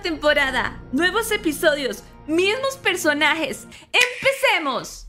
[0.00, 3.66] Temporada, nuevos episodios, mismos personajes.
[3.92, 5.06] ¡Empecemos!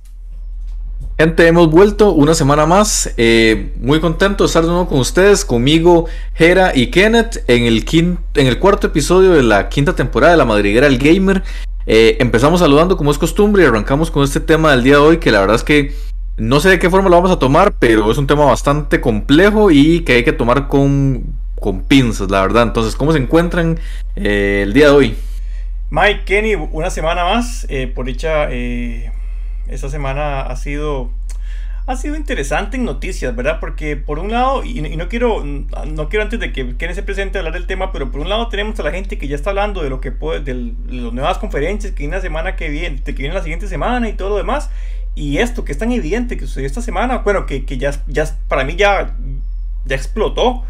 [1.18, 3.12] Gente, hemos vuelto una semana más.
[3.16, 6.08] Eh, muy contento de estar de nuevo con ustedes, conmigo,
[6.38, 10.46] Hera y Kenneth, en el, en el cuarto episodio de la quinta temporada de La
[10.46, 11.44] Madriguera del Gamer.
[11.86, 15.18] Eh, empezamos saludando como es costumbre y arrancamos con este tema del día de hoy,
[15.18, 15.96] que la verdad es que
[16.38, 19.72] no sé de qué forma lo vamos a tomar, pero es un tema bastante complejo
[19.72, 22.64] y que hay que tomar con con pinzas, la verdad.
[22.64, 23.80] Entonces, ¿cómo se encuentran
[24.18, 25.16] eh, el día de hoy?
[25.90, 27.66] Mike, Kenny, una semana más.
[27.70, 29.12] Eh, por dicha, eh,
[29.70, 31.10] esta semana ha sido
[31.86, 33.60] ha sido interesante en noticias, ¿verdad?
[33.60, 37.38] Porque por un lado, y, no quiero no quiero antes de que Kenny se presente
[37.38, 39.84] hablar del tema, pero por un lado tenemos a la gente que ya está hablando
[39.84, 43.12] de lo que puede, de las nuevas conferencias que viene la semana que viene, que
[43.14, 44.70] viene la siguiente semana y todo lo demás.
[45.16, 48.26] Y esto que es tan evidente que sucedió esta semana, bueno, que, que ya, ya
[48.48, 49.16] para mí ya,
[49.86, 50.64] ya explotó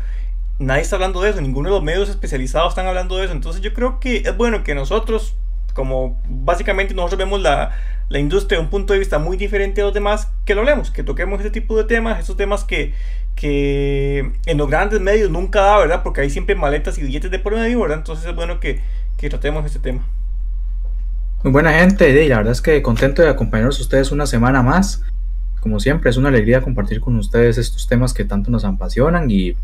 [0.60, 3.34] nadie está hablando de eso, ninguno de los medios especializados están hablando de eso.
[3.34, 5.36] Entonces yo creo que es bueno que nosotros,
[5.74, 7.72] como básicamente nosotros vemos la,
[8.10, 10.92] la industria de un punto de vista muy diferente a los demás, que lo hablemos,
[10.92, 12.94] que toquemos este tipo de temas, esos temas que,
[13.36, 16.04] que en los grandes medios nunca da, ¿verdad?
[16.04, 17.98] Porque hay siempre maletas y billetes de por medio, ¿verdad?
[17.98, 18.82] Entonces es bueno que,
[19.18, 20.06] que tratemos este tema.
[21.44, 24.62] Muy buena gente, y la verdad es que contento de acompañarnos a ustedes una semana
[24.62, 25.04] más.
[25.60, 29.56] Como siempre, es una alegría compartir con ustedes estos temas que tanto nos apasionan y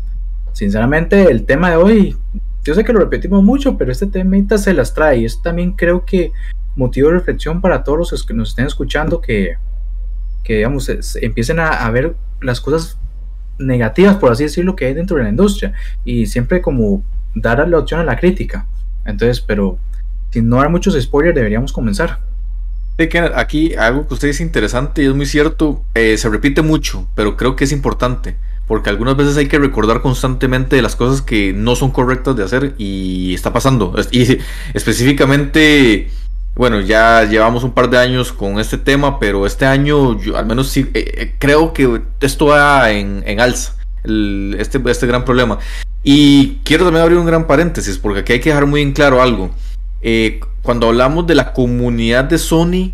[0.52, 2.16] sinceramente el tema de hoy,
[2.64, 5.18] yo sé que lo repetimos mucho, pero este tema se las trae.
[5.18, 6.32] Y es también creo que
[6.76, 9.56] motivo de reflexión para todos los que nos estén escuchando que,
[10.44, 10.90] que digamos,
[11.20, 12.98] empiecen a, ver las cosas
[13.58, 15.72] negativas, por así decirlo, que hay dentro de la industria.
[16.04, 17.02] Y siempre como
[17.34, 18.66] dar la opción a la crítica.
[19.04, 19.78] Entonces, pero
[20.30, 22.20] sin no dar muchos spoilers, deberíamos comenzar.
[23.34, 27.34] Aquí algo que usted dice interesante y es muy cierto, eh, se repite mucho, pero
[27.34, 28.36] creo que es importante
[28.70, 32.76] porque algunas veces hay que recordar constantemente las cosas que no son correctas de hacer
[32.78, 33.96] y está pasando.
[34.12, 34.38] Y
[34.74, 36.08] específicamente,
[36.54, 40.68] bueno, ya llevamos un par de años con este tema, pero este año al menos
[40.68, 43.74] sí eh, eh, creo que esto va en, alza,
[44.04, 45.58] este, este gran problema.
[46.04, 49.20] Y quiero también abrir un gran paréntesis, porque aquí hay que dejar muy en claro
[49.20, 49.50] algo.
[50.00, 52.92] Eh, cuando hablamos de la comunidad de Sony,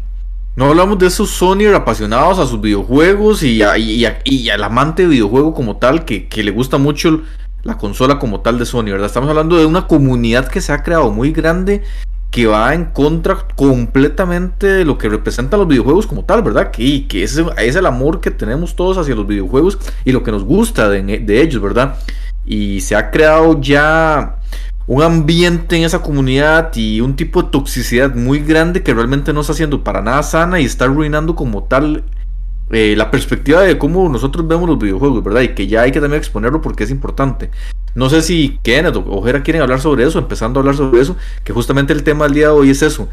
[0.56, 5.76] no hablamos de esos Sony apasionados a sus videojuegos y, al amante de videojuego como
[5.76, 7.22] tal, que, le gusta mucho
[7.62, 9.06] la consola como tal de Sony, ¿verdad?
[9.06, 11.82] Estamos hablando de una comunidad que se ha creado muy grande,
[12.30, 16.70] que va en contra completamente de lo que representan los videojuegos como tal, ¿verdad?
[16.70, 20.44] Que, que es el amor que tenemos todos hacia los videojuegos y lo que nos
[20.44, 21.96] gusta de ellos, ¿verdad?
[22.46, 24.36] Y se ha creado ya
[24.86, 29.40] un ambiente en esa comunidad y un tipo de toxicidad muy grande que realmente no
[29.40, 32.04] está haciendo para nada sana y está arruinando como tal
[32.70, 35.42] eh, la perspectiva de cómo nosotros vemos los videojuegos, ¿verdad?
[35.42, 37.50] Y que ya hay que también exponerlo porque es importante.
[37.94, 41.16] No sé si Kenneth o Ojera quieren hablar sobre eso, empezando a hablar sobre eso,
[41.44, 43.08] que justamente el tema del día de hoy es eso,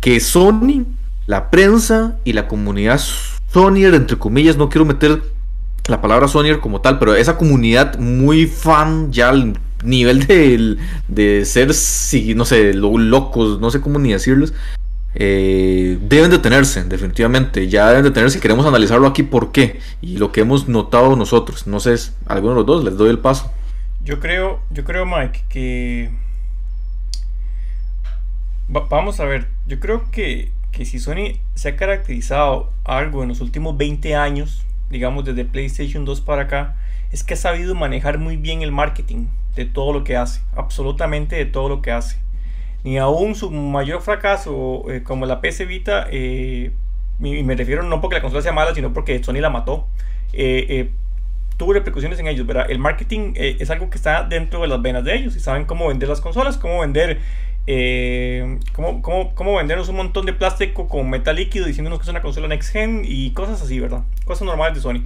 [0.00, 0.84] que Sony,
[1.26, 3.00] la prensa y la comunidad
[3.52, 5.22] Sonyer, entre comillas, no quiero meter
[5.86, 9.32] la palabra Sonyer como tal, pero esa comunidad muy fan ya
[9.84, 10.76] nivel de,
[11.08, 11.68] de ser,
[12.36, 14.52] no sé, locos, no sé cómo ni decirlos,
[15.14, 17.68] eh, deben detenerse, definitivamente.
[17.68, 21.66] Ya deben detenerse queremos analizarlo aquí por qué y lo que hemos notado nosotros.
[21.66, 21.96] No sé,
[22.26, 23.52] alguno de los dos, les doy el paso.
[24.04, 26.10] Yo creo, yo creo, Mike, que.
[28.68, 33.40] vamos a ver, yo creo que, que si Sony se ha caracterizado algo en los
[33.40, 36.76] últimos 20 años, digamos desde PlayStation 2 para acá,
[37.10, 39.26] es que ha sabido manejar muy bien el marketing
[39.58, 42.18] de todo lo que hace, absolutamente de todo lo que hace.
[42.84, 46.70] Ni aún su mayor fracaso, eh, como la PC Vita, eh,
[47.20, 49.88] y me refiero no porque la consola sea mala, sino porque Sony la mató,
[50.32, 50.90] eh,
[51.56, 52.70] tuvo repercusiones en ellos, ¿verdad?
[52.70, 55.88] El marketing es algo que está dentro de las venas de ellos y saben cómo
[55.88, 57.18] vender las consolas, cómo vender
[58.72, 62.22] cómo, cómo, cómo, vendernos un montón de plástico con metal líquido diciéndonos que es una
[62.22, 64.04] consola next gen y cosas así, ¿verdad?
[64.24, 65.02] Cosas normales de Sony.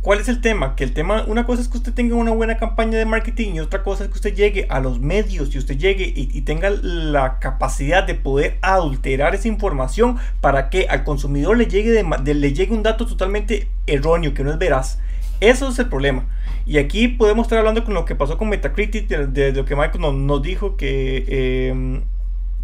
[0.00, 0.76] ¿Cuál es el tema?
[0.76, 3.60] Que el tema, una cosa es que usted tenga una buena campaña de marketing y
[3.60, 7.38] otra cosa es que usted llegue a los medios y usted llegue y, tenga la
[7.40, 12.72] capacidad de poder adulterar esa información para que al consumidor le llegue, de, le llegue
[12.72, 15.00] un dato totalmente erróneo, que no es veraz.
[15.40, 16.26] Eso es el problema.
[16.64, 20.26] Y aquí podemos estar hablando con lo que pasó con Metacritic, de, lo que Michael
[20.26, 22.02] nos, dijo que, em,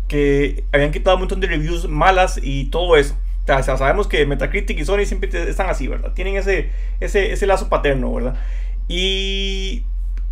[0.08, 3.16] que habían quitado un montón de reviews malas y todo eso.
[3.46, 6.12] O sea, sabemos que Metacritic y Sony siempre están así, ¿verdad?
[6.14, 6.70] Tienen ese,
[7.00, 8.36] ese, ese lazo paterno, ¿verdad?
[8.88, 9.84] Y,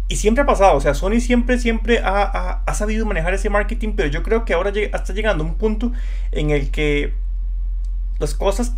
[0.08, 3.92] y, siempre ha pasado, o sea, Sony siempre, siempre ha, ha, sabido manejar ese marketing,
[3.96, 5.92] pero yo creo que ahora está llegando a un punto
[6.32, 7.12] en el que
[8.18, 8.74] las cosas,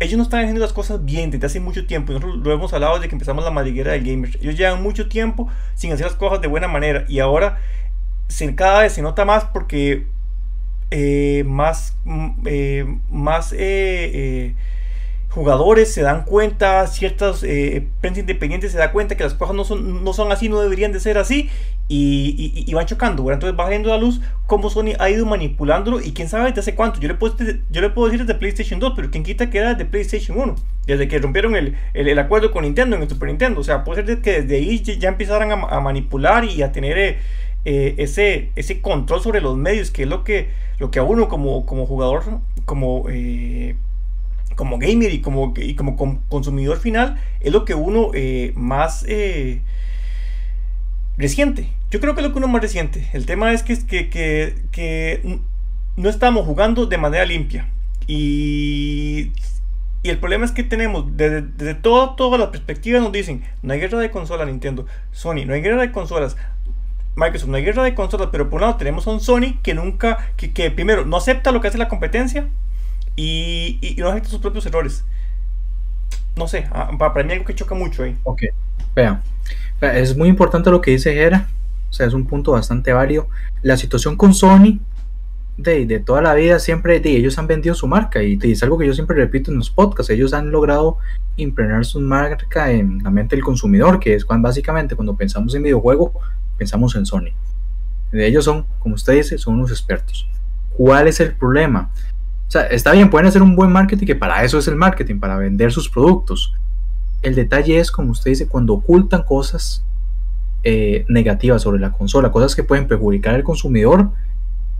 [0.00, 2.12] ellos no están haciendo las cosas bien desde hace mucho tiempo.
[2.12, 4.36] Nosotros lo hemos hablado desde que empezamos la madriguera del gamer.
[4.40, 7.58] Ellos llevan mucho tiempo sin hacer las cosas de buena manera y ahora
[8.56, 10.06] cada vez se nota más porque
[10.90, 14.54] eh, más, mm, eh, más eh,
[15.28, 17.44] jugadores se dan cuenta, ciertas
[18.00, 20.92] prensa independientes se da cuenta que las cosas no son, no son así, no deberían
[20.92, 21.48] de ser así
[21.92, 23.30] y, van chocando.
[23.32, 26.74] Entonces va viendo la luz cómo Sony ha ido manipulándolo y quién sabe desde hace
[26.74, 27.00] cuánto.
[27.00, 27.36] Yo le puedo,
[27.70, 30.54] yo le puedo decir desde PlayStation 2, pero quien quita que era desde PlayStation 1,
[30.86, 33.60] desde que rompieron el, el, acuerdo con Nintendo en el Super Nintendo.
[33.60, 37.18] O sea, puede ser que desde ahí ya empezaran a, manipular y a tener
[37.64, 40.48] ese, ese control sobre los medios, que es lo que
[40.80, 43.76] lo que a uno como, como jugador, como, eh,
[44.56, 45.94] como gamer y como, y como
[46.28, 49.60] consumidor final, es lo que uno eh, más eh,
[51.18, 51.68] reciente.
[51.90, 53.06] Yo creo que es lo que uno más reciente.
[53.12, 55.40] El tema es que, que, que, que
[55.96, 57.68] no estamos jugando de manera limpia.
[58.06, 59.32] Y,
[60.02, 63.80] y el problema es que tenemos, desde, desde todas las perspectivas nos dicen, no hay
[63.80, 66.38] guerra de consola Nintendo, Sony, no hay guerra de consolas,
[67.20, 69.74] Microsoft, no hay guerra de consolas, pero por un lado tenemos a un Sony que
[69.74, 72.48] nunca, que, primero no acepta lo que hace la competencia
[73.14, 75.04] y, no acepta sus propios errores.
[76.36, 78.16] No sé, ah, para mí algo que choca mucho ahí.
[78.24, 78.42] Ok,
[78.94, 79.22] vean,
[79.80, 81.48] es muy importante lo que dice Gera,
[81.90, 83.28] o sea, es un punto bastante válido.
[83.62, 84.78] La situación con Sony
[85.58, 88.62] de, de, toda la vida siempre de, ellos han vendido su marca y, y, es
[88.62, 90.96] algo que yo siempre repito en los podcasts, ellos han logrado
[91.36, 95.62] impregnar su marca en la mente del consumidor, que es cuando básicamente cuando pensamos en
[95.62, 96.14] videojuego
[96.60, 97.32] pensamos en Sony.
[98.12, 100.28] De ellos son, como usted dice, son unos expertos.
[100.76, 101.90] ¿Cuál es el problema?
[102.46, 105.20] O sea, está bien, pueden hacer un buen marketing, que para eso es el marketing,
[105.20, 106.52] para vender sus productos.
[107.22, 109.82] El detalle es, como usted dice, cuando ocultan cosas
[110.62, 114.10] eh, negativas sobre la consola, cosas que pueden perjudicar al consumidor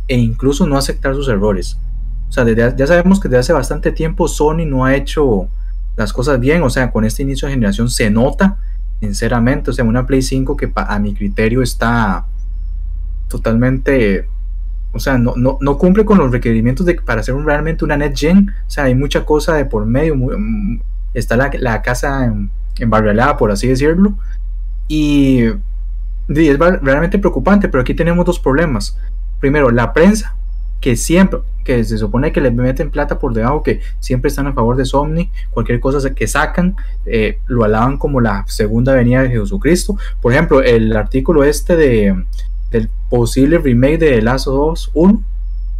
[0.06, 1.78] e incluso no aceptar sus errores.
[2.28, 5.48] O sea, ya sabemos que desde hace bastante tiempo Sony no ha hecho
[5.96, 8.58] las cosas bien, o sea, con este inicio de generación se nota
[9.00, 12.26] sinceramente, o sea, una Play 5 que a mi criterio está
[13.28, 14.28] totalmente,
[14.92, 18.50] o sea, no, no, cumple con los requerimientos de, para ser realmente una Net Gen,
[18.66, 20.80] o sea, hay mucha cosa de por medio, mm,
[21.14, 24.14] está la, la casa en, embarrialada, por así decirlo,
[24.88, 25.44] y,
[26.28, 28.98] y es realmente preocupante, pero aquí tenemos dos problemas.
[29.38, 30.34] Primero, la prensa,
[30.80, 34.52] que siempre, que se supone que le meten plata por debajo, que siempre están a
[34.52, 39.30] favor de Somni, cualquier cosa que sacan, eh, lo alaban como la segunda venida de
[39.30, 39.96] Jesucristo.
[40.20, 42.24] Por ejemplo, el artículo este de,
[42.70, 45.22] del posible remake de Last of Us 1,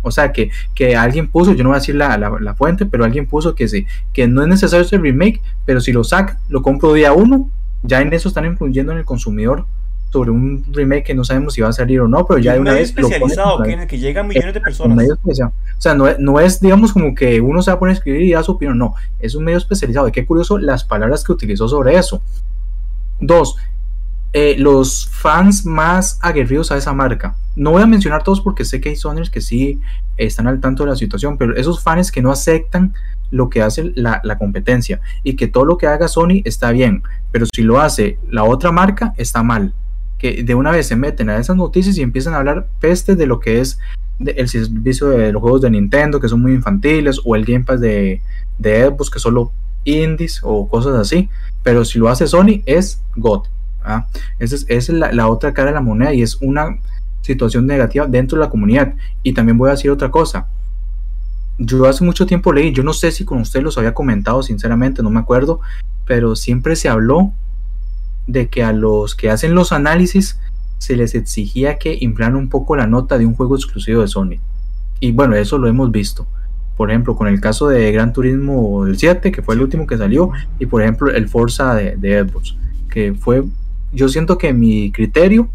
[0.02, 3.05] o sea, que, que alguien puso, yo no voy a decir la, la, fuente, pero
[3.05, 6.62] alguien puso que sí, que no es necesario ese remake, pero si lo saca, lo
[6.62, 7.50] compro día uno,
[7.82, 9.67] ya en eso están influyendo en el consumidor
[10.11, 12.61] sobre un remake que no sabemos si va a salir o no, pero ya de
[12.61, 15.07] una vez especializado que, que llega a millones de personas.
[15.25, 18.23] O sea, no, no, es, digamos, como que uno se va a poner a escribir
[18.23, 20.09] y da su opinión, no, es un medio especializado.
[20.09, 22.21] Y qué curioso las palabras que utilizó sobre eso.
[23.21, 23.57] Dos,
[24.33, 27.37] eh, los fans más aguerridos a esa marca.
[27.55, 29.81] No voy a mencionar todos porque sé que hay soners que sí
[30.17, 32.95] están al tanto de la situación, pero esos fans que no aceptan
[33.31, 37.05] lo que hace la, la, competencia y que todo lo que haga Sony está bien,
[37.31, 39.73] pero si lo hace la otra marca está mal
[40.20, 43.26] que de una vez se meten a esas noticias y empiezan a hablar peste de
[43.26, 43.78] lo que es
[44.19, 47.81] el servicio de los juegos de Nintendo, que son muy infantiles, o el Game Pass
[47.81, 48.20] de,
[48.58, 49.50] de Xbox, que solo
[49.84, 51.31] indies o cosas así.
[51.62, 53.44] Pero si lo hace Sony, es God.
[53.82, 54.06] ¿ah?
[54.38, 56.78] Esa es, la, la, otra cara de la moneda y es una
[57.23, 58.92] situación negativa dentro de la comunidad.
[59.23, 60.49] Y también voy a decir otra cosa.
[61.56, 65.02] Yo hace mucho tiempo leí, yo no sé si con usted los había comentado, sinceramente,
[65.02, 65.61] no me acuerdo,
[66.06, 67.33] pero siempre se habló
[68.32, 70.38] de que a los que hacen los análisis
[70.78, 74.37] se les exigía que inflaran un poco la nota de un juego exclusivo de Sony.
[74.99, 76.26] Y bueno, eso lo hemos visto.
[76.76, 79.99] Por ejemplo, con el caso de Gran Turismo el 7, que fue el último que
[79.99, 82.56] salió, y por ejemplo el Forza de, de Xbox,
[82.88, 83.44] que fue,
[83.92, 85.50] yo siento que mi criterio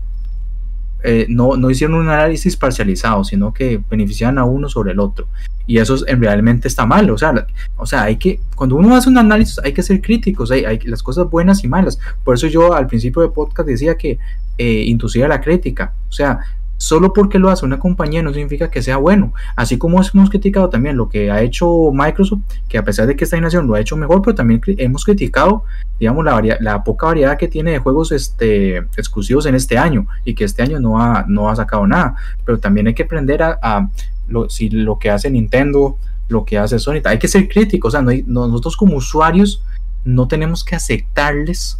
[1.05, 5.27] eh, no, no hicieron un análisis parcializado, sino que beneficiaban a uno sobre el otro.
[5.67, 7.09] Y eso es, realmente está mal.
[7.09, 7.47] O sea,
[7.77, 10.79] o sea, hay que, cuando uno hace un análisis, hay que ser críticos, hay, hay
[10.79, 11.99] las cosas buenas y malas.
[12.23, 14.19] Por eso yo al principio del podcast decía que
[14.57, 15.93] eh, inducía la crítica.
[16.09, 16.39] O sea,
[16.77, 19.33] solo porque lo hace una compañía no significa que sea bueno.
[19.55, 23.23] Así como hemos criticado también lo que ha hecho Microsoft, que a pesar de que
[23.23, 25.63] esta generación lo ha hecho mejor, pero también hemos criticado,
[25.99, 30.35] digamos, la, la poca variedad que tiene de juegos este, exclusivos en este año y
[30.35, 32.15] que este año no ha, no ha sacado nada.
[32.45, 33.89] Pero también hay que aprender a,
[34.27, 37.93] lo, si lo que hace Nintendo, lo que hace Sony, hay que ser críticos.
[37.93, 39.63] O sea, nosotros como usuarios
[40.03, 41.79] no tenemos que aceptarles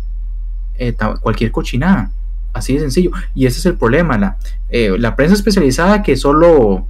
[0.77, 2.11] eh, cualquier cochinada.
[2.55, 3.11] Así de sencillo.
[3.35, 4.17] Y ese es el problema.
[4.17, 4.37] La,
[4.69, 6.87] eh, la prensa especializada que solo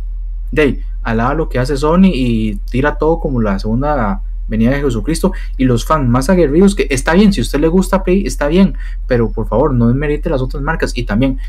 [0.52, 5.34] de alaba lo que hace Sony y tira todo como la segunda venida de Jesucristo.
[5.58, 8.76] Y los fans más aguerridos, que está bien, si usted le gusta Play, está bien.
[9.08, 10.96] Pero por favor, no desmerite las otras marcas.
[10.96, 11.40] Y también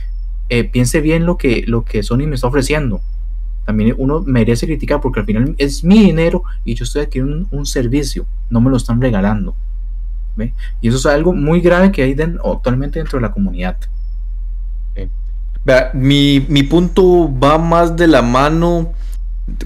[0.49, 3.03] eh, piense bien lo que, lo que Sony me está ofreciendo.
[3.67, 7.49] También uno merece criticar porque al final es mi dinero y yo estoy aquí un,
[7.51, 9.55] un servicio, no me lo están regalando.
[10.37, 10.55] ¿ve?
[10.81, 13.77] Y eso es algo muy grave que hay den- actualmente dentro de la comunidad.
[15.95, 18.93] Mi, mi punto va más de la mano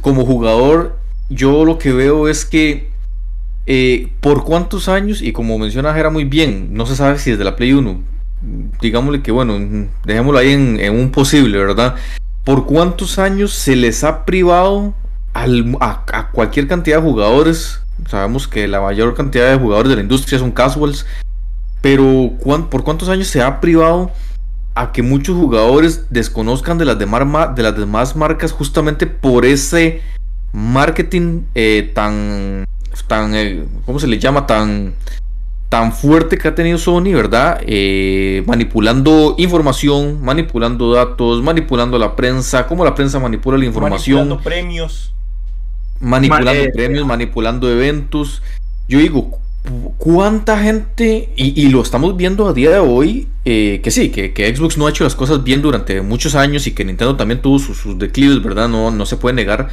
[0.01, 0.99] como jugador.
[1.29, 2.91] Yo lo que veo es que
[3.67, 7.45] eh, por cuántos años, y como menciona Jera muy bien, no se sabe si desde
[7.45, 8.01] la Play 1,
[8.81, 9.59] digámosle que bueno,
[10.05, 11.95] dejémoslo ahí en, un posible, ¿verdad?
[12.45, 14.95] ¿Por cuántos años se les ha privado
[15.35, 17.81] a cualquier cantidad de jugadores?
[18.09, 21.05] Sabemos que la mayor cantidad de jugadores de la industria son casuals,
[21.83, 24.11] pero ¿cuán- ¿por cuántos años se ha privado
[24.75, 26.97] a que muchos jugadores desconozcan de las,
[27.27, 30.01] ma- de las demás marcas justamente por ese
[30.53, 32.65] marketing eh, tan,
[33.07, 34.47] tan eh, ¿cómo se le llama?
[34.47, 34.95] Tan,
[35.69, 37.61] tan fuerte que ha tenido Sony, ¿verdad?
[37.67, 44.43] Eh, manipulando información, manipulando datos, manipulando la prensa, cómo la prensa manipula la información Manipulando
[44.45, 45.15] premios.
[46.01, 48.43] manipulando Ma- premios, manipulando eventos.
[48.89, 49.39] Yo digo,
[49.99, 54.55] ¿cuánta gente, y, lo estamos viendo a día de hoy, eh, que sí, que, que
[54.55, 57.59] Xbox no ha hecho las cosas bien durante muchos años y que Nintendo también tuvo
[57.59, 58.69] sus, sus declives, ¿verdad?
[58.69, 59.69] No, no se puede negar.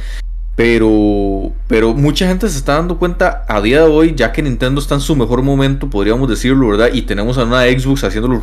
[0.56, 4.80] Pero, pero mucha gente se está dando cuenta a día de hoy, ya que Nintendo
[4.80, 6.90] está en su mejor momento, podríamos decirlo, ¿verdad?
[6.92, 8.42] Y tenemos a una Xbox haciéndolo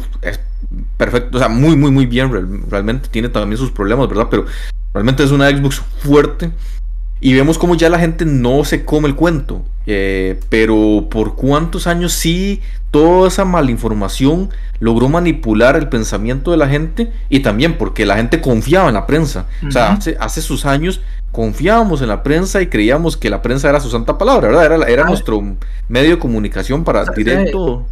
[0.95, 2.31] perfecto, o sea, muy, muy, muy bien.
[2.31, 4.27] real- Realmente tiene también sus problemas, ¿verdad?
[4.31, 4.45] Pero
[4.93, 6.51] realmente es una Xbox fuerte.
[7.21, 9.63] Y vemos como ya la gente no se come el cuento.
[9.87, 16.67] eh, pero por cuántos años sí toda esa malinformación logró manipular el pensamiento de la
[16.67, 17.11] gente.
[17.29, 19.45] Y también porque la gente confiaba en la prensa.
[19.67, 23.69] O sea, hace, hace sus años confiábamos en la prensa y creíamos que la prensa
[23.69, 24.65] era su santa palabra, ¿verdad?
[24.65, 25.07] Era, era Ah.
[25.09, 25.41] nuestro
[25.89, 27.85] medio de comunicación para O sea, directo.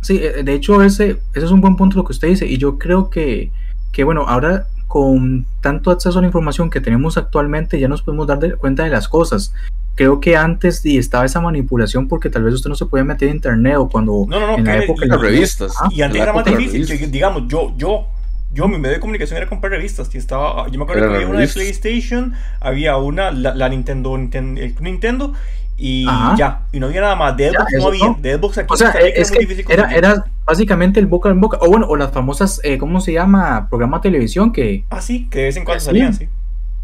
[0.00, 2.58] Sí, eh, de hecho ese, ese es un buen punto lo que usted dice y
[2.58, 3.50] yo creo que,
[3.92, 8.28] que bueno, ahora con tanto acceso a la información que tenemos actualmente ya nos podemos
[8.28, 9.52] dar de- cuenta de las cosas.
[9.96, 13.28] Creo que antes sí, estaba esa manipulación porque tal vez usted no se podía meter
[13.28, 15.72] en internet o cuando No, no, no, en la época Las la- revistas.
[15.82, 17.10] Ah, Y antes era más difícil, revistas.
[17.10, 18.06] digamos, yo, yo,
[18.52, 20.14] yo, mi medio de comunicación era comprar revistas.
[20.14, 21.48] Y estaba, yo me acuerdo que había una de.
[21.48, 25.32] PlayStation, había una, la, la Nintendo, Ninten- el Nintendo,
[25.76, 26.36] y Ajá.
[26.36, 27.36] ya, y no había nada más.
[27.36, 28.18] De Ya, Xbox no había, no.
[28.20, 31.58] de Xbox aquí O sea, es que difícil era, era básicamente el boca en boca,
[31.60, 33.68] o bueno, o las famosas, eh, ¿cómo se llama?
[33.68, 34.84] Programa de televisión que...
[34.90, 35.86] Ah, sí, que de vez en cuando Sí.
[35.86, 36.28] salían, sí.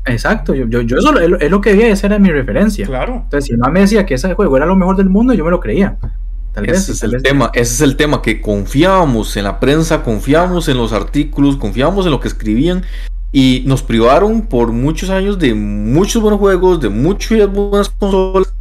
[0.07, 2.31] Exacto, yo, yo, yo eso lo- es, lo, es lo que veía, esa era mi
[2.31, 2.87] referencia.
[2.87, 3.17] Claro.
[3.25, 5.51] Entonces, si no me decía que ese juego era lo mejor del mundo, yo me
[5.51, 5.97] lo creía.
[6.53, 9.45] Tal vez, Ese es tal el vez- tema, ese es el tema, que confiábamos en
[9.45, 12.83] la prensa, confiábamos en los artículos, confiábamos en lo que escribían
[13.31, 18.53] y nos privaron por muchos años de muchos buenos juegos, de muchas buenas consolas,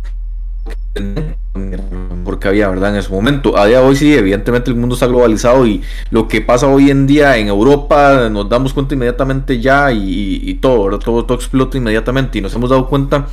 [2.23, 2.91] porque había, ¿verdad?
[2.91, 3.57] En ese momento.
[3.57, 6.89] A día de hoy sí, evidentemente el mundo está globalizado y lo que pasa hoy
[6.89, 10.99] en día en Europa nos damos cuenta inmediatamente ya y, todo, ¿verdad?
[10.99, 13.27] Todo, explota inmediatamente y nos hemos dado cuenta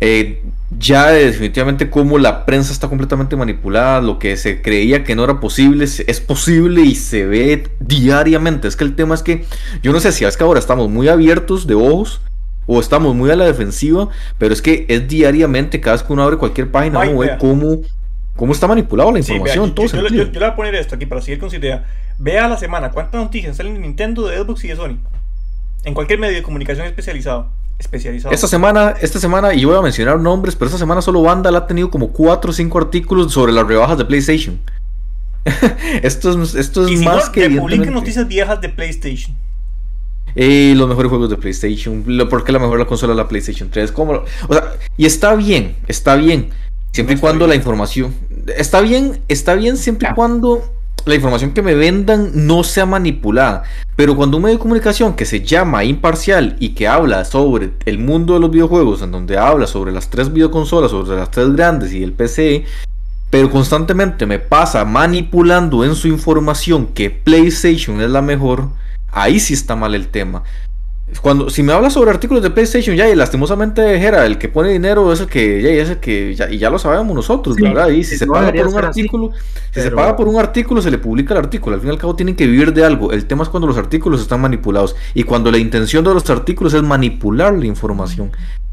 [0.00, 0.42] eh,
[0.78, 5.24] ya de definitivamente cómo la prensa está completamente manipulada, lo que se creía que no
[5.24, 8.68] era posible es posible y se ve diariamente.
[8.68, 9.44] Es que el tema es que
[9.82, 12.20] yo no sé si es que ahora estamos muy abiertos de ojos
[12.68, 14.08] o estamos muy a la defensiva,
[14.38, 17.32] pero es que es diariamente, cada vez que uno abre cualquier página, Ay, uno ve
[17.38, 17.78] cómo,
[18.36, 19.64] cómo está manipulada la Sí, información.
[19.64, 21.40] vea, en todo yo, yo- yo- yo le voy a poner esto aquí para seguir
[21.40, 21.86] con su idea.
[22.18, 24.98] Vea a la semana cuántas noticias salen de Nintendo, de Xbox y de Sony.
[25.84, 27.48] En cualquier medio de comunicación especializado.
[27.78, 28.34] Especializado.
[28.34, 31.54] Esta semana, esta semana, y yo voy a mencionar nombres, pero esta semana solo Vandal
[31.56, 34.58] ha tenido como 4 o 5 artículos sobre las rebajas de PlayStation.
[36.02, 39.36] esto es, esto es y si más no, que que publiquen noticias viejas de PlayStation.
[40.40, 43.26] Eh, los mejores juegos de PlayStation, lo, ¿por qué la mejor la consola es la
[43.26, 43.90] PlayStation 3?
[43.90, 46.50] ¿Cómo lo- o sea, y está bien, está bien,
[46.92, 48.14] siempre No y cuando la información,
[48.56, 50.62] está bien, está bien siempre y cuando
[51.06, 53.64] la información que me vendan no sea manipulada.
[53.96, 57.98] Pero cuando un medio de comunicación que se llama imparcial y que habla sobre el
[57.98, 61.92] mundo de los videojuegos, en donde habla sobre las tres videoconsolas, sobre las tres grandes
[61.92, 62.64] y el PC,
[63.30, 68.68] pero constantemente me pasa manipulando en su información que PlayStation es la mejor,
[69.10, 70.42] ahí sí está mal el tema.
[71.22, 74.70] Cuando, si me habla sobre artículos de PlayStation, ya, y lastimosamente Jera, el que pone
[74.70, 77.56] dinero es el que, ya, y es el que, ya, y ya lo sabemos nosotros,
[77.56, 77.88] Sí, ¿verdad?
[77.88, 79.30] Y si se paga por un así, artículo,
[79.72, 81.74] si se paga por un artículo, se le publica el artículo.
[81.74, 83.12] Al fin y al cabo tienen que vivir de algo.
[83.12, 84.96] El tema es cuando los artículos están manipulados.
[85.14, 88.30] Y cuando la intención de los artículos es manipular la información.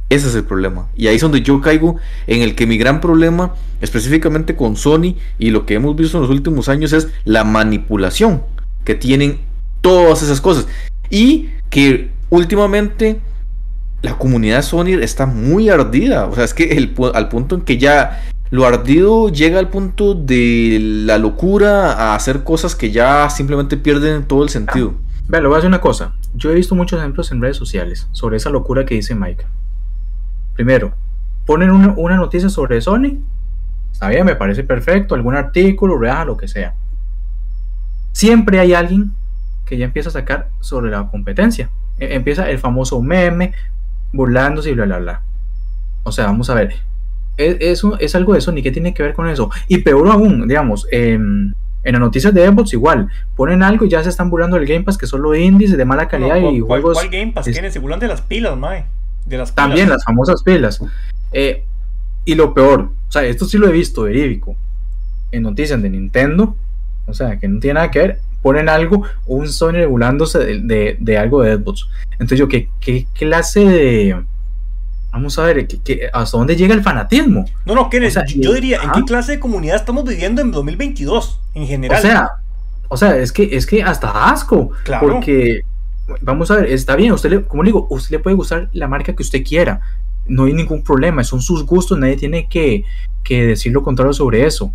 [0.10, 0.88] Ese es el problema.
[0.96, 1.96] Y ahí es donde yo caigo
[2.28, 6.24] en el que mi gran problema, específicamente con Sony y lo que hemos visto en
[6.24, 8.44] los últimos años, es la manipulación
[8.84, 9.40] que tienen
[9.86, 10.68] todas esas cosas.
[11.12, 13.22] Y que últimamente
[14.02, 16.26] la comunidad Sony está muy ardida.
[16.26, 20.80] O sea, es que al punto en que ya lo ardido llega al punto de
[20.82, 24.96] la locura a hacer cosas que ya simplemente pierden todo el sentido.
[25.28, 26.16] Vea, le voy a decir una cosa.
[26.34, 29.46] Yo he visto muchos ejemplos en redes sociales sobre esa locura que dice Mike.
[30.56, 30.94] Primero,
[31.46, 33.20] ponen una, una noticia sobre Sony.
[33.92, 35.14] Está bien, me parece perfecto.
[35.14, 36.74] Algún artículo, real, lo que sea.
[38.14, 39.14] Siempre hay alguien
[39.66, 41.70] que ya empieza a sacar sobre la competencia.
[42.00, 43.54] E- empieza el famoso meme,
[44.14, 45.22] burlándose y bla, bla, bla.
[46.04, 46.76] O sea, vamos a ver.
[47.38, 48.62] Es, eso es algo de Sony.
[48.64, 49.50] ¿Qué tiene que ver con eso?
[49.68, 51.54] Y peor aún, digamos, em,
[51.84, 53.10] en las noticias de Xbox igual.
[53.36, 56.08] Ponen algo y ya se están burlando del Game Pass, que solo indies de mala
[56.08, 56.98] calidad No, y ¿cuál, juegos.
[56.98, 57.48] ¿Cuál Game Pass?
[57.48, 57.74] es- ¿Quiénes?
[57.74, 58.86] Se burlan de las pilas, mae.
[59.26, 59.56] De las pilas.
[59.68, 60.82] También las famosas pilas.
[61.34, 61.64] Eh,
[62.24, 64.56] y lo peor, o sea, esto sí lo he visto verídico.
[65.32, 66.56] En noticias de Nintendo,
[67.08, 70.98] o sea, que no tiene nada que ver, ponen algo, un Sony regulándose de, de-
[71.00, 71.88] de algo de Xbox.
[72.12, 74.24] Entonces yo, ¿qué, qué clase de...
[75.12, 77.46] Vamos a ver, ¿qué- qué- ¿hasta dónde llega el fanatismo?
[77.66, 80.52] No, no, Kenneth, O sea, yo, diría, ¿en qué clase de comunidad estamos viviendo en
[80.52, 81.40] 2022?
[81.56, 81.98] En general.
[81.98, 82.30] O sea,
[82.90, 85.08] o sea, es que es que hasta asco, Claro.
[85.10, 85.62] porque
[86.22, 88.88] vamos a ver, está bien, usted le, como le digo, usted le puede gustar la
[88.88, 89.82] marca que usted quiera,
[90.28, 92.84] no hay ningún problema, son sus gustos, nadie tiene que,
[93.24, 94.72] que decir lo contrario sobre eso.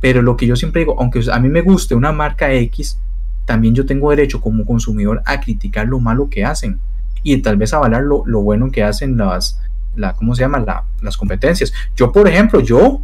[0.00, 2.98] Pero lo que yo siempre digo, aunque a mí me guste una marca X,
[3.44, 6.78] también yo tengo derecho como consumidor a criticar lo malo que hacen
[7.22, 9.60] y tal vez avalar lo, lo bueno que hacen las,
[9.96, 10.58] la, ¿cómo se llama?
[10.60, 11.72] La- las competencias.
[11.96, 13.00] Yo, por ejemplo, yo,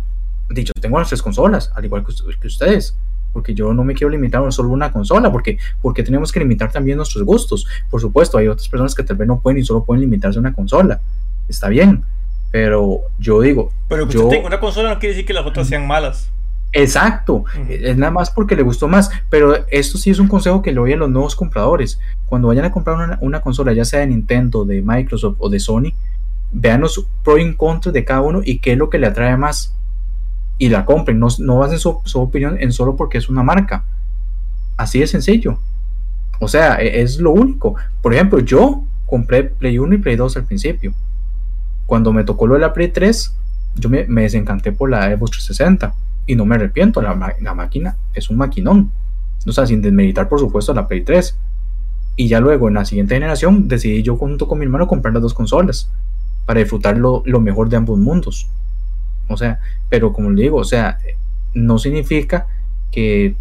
[0.50, 2.96] dicho, tengo las tres consolas, al igual que, usted- que ustedes,
[3.32, 6.72] porque yo no me quiero limitar a solo una consola, porque, porque tenemos que limitar
[6.72, 7.66] también nuestros gustos.
[7.90, 10.40] Por supuesto, hay otras personas que tal vez no pueden y solo pueden limitarse a
[10.40, 11.00] una consola.
[11.48, 12.02] Está bien,
[12.50, 15.44] pero yo digo, Pero que yo- usted tenga una consola no quiere decir que las
[15.46, 16.30] otras sean malas.
[16.72, 20.70] Exacto, es nada más porque le gustó más, pero esto sí es un consejo que
[20.70, 21.98] le doy a los nuevos compradores.
[22.26, 25.60] Cuando vayan a comprar una, una consola, ya sea de Nintendo, de Microsoft o de
[25.60, 25.94] Sony,
[26.52, 29.36] vean los pros y contras de cada uno y qué es lo que le atrae
[29.36, 29.74] más.
[30.58, 33.84] Y la compren, no, no basen su, su opinión en solo porque es una marca.
[34.76, 35.58] Así de sencillo.
[36.38, 37.76] O sea, e- es lo único.
[38.02, 40.92] Por ejemplo, yo compré Play 1 y Play 2 al principio.
[41.86, 43.34] Cuando me tocó lo de la Play 3,
[43.76, 45.94] yo me, me desencanté por la Xbox 360
[46.28, 48.92] y no me arrepiento, la, la máquina es un maquinón.
[49.46, 51.36] O sea, sin desmeritar, por supuesto, la Play 3.
[52.16, 55.22] Y ya luego, en la siguiente generación, decidí yo junto con mi hermano comprar las
[55.22, 55.90] dos consolas
[56.44, 58.46] para disfrutar lo, lo mejor de ambos mundos.
[59.28, 60.98] O sea, pero como le digo, o sea,
[61.54, 62.46] no significa
[62.90, 63.34] que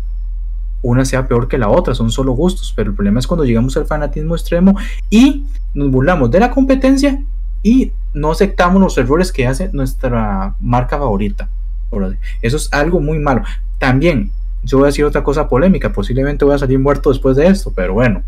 [0.81, 3.75] una sea peor que la otra, son solo gustos, pero el problema es cuando llegamos
[3.75, 4.77] al fanatismo extremo
[5.09, 7.21] y nos burlamos de la competencia
[7.63, 11.49] y no aceptamos los errores que hace nuestra marca favorita.
[12.41, 13.43] Eso es algo muy malo.
[13.79, 14.31] También,
[14.63, 17.71] yo voy a decir otra cosa polémica, posiblemente voy a salir muerto después de esto,
[17.75, 18.23] pero bueno,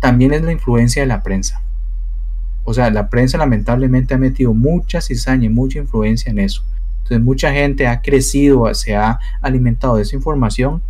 [0.00, 1.62] también es la influencia de la prensa.
[2.64, 6.64] O sea, la prensa lamentablemente ha metido mucha cizaña y mucha influencia en eso.
[7.02, 10.82] Entonces mucha gente ha crecido, se ha alimentado de esa información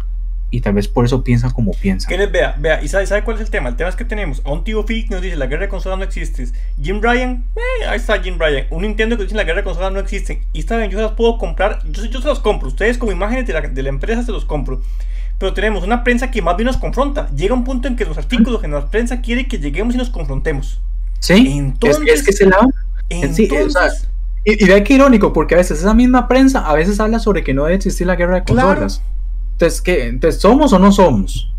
[0.51, 2.11] y tal vez por eso piensan como piensan.
[2.33, 3.69] Vea, vea, ¿y sabe, sabe cuál es el tema?
[3.69, 5.69] El tema es que tenemos a un tío Phil que nos dice la guerra de
[5.69, 6.47] consolas no existe.
[6.83, 8.67] Jim Ryan, eh, ahí está Jim Ryan.
[8.71, 10.43] Un Nintendo que dice la guerra de consolas no existe.
[10.53, 12.69] Y está bien, yo se las puedo comprar, yo, yo se las compro.
[12.69, 14.83] Ustedes como imágenes de la, de la empresa se los compro.
[15.39, 17.31] Pero tenemos una prensa que más bien nos confronta.
[17.35, 20.11] Llega un punto en que los artículos en la prensa quiere que lleguemos y nos
[20.11, 20.81] confrontemos.
[21.21, 22.69] Sí, Entonces- es, es que ese lado.
[23.09, 24.09] Sí, o sea, Entonces,
[24.45, 27.43] Y, y vea qué irónico, porque a veces esa misma prensa a veces habla sobre
[27.45, 28.87] que no debe existir la guerra de Claro.
[29.61, 30.07] Entonces, ¿qué?
[30.07, 31.53] Entonces, ¿somos o no somos?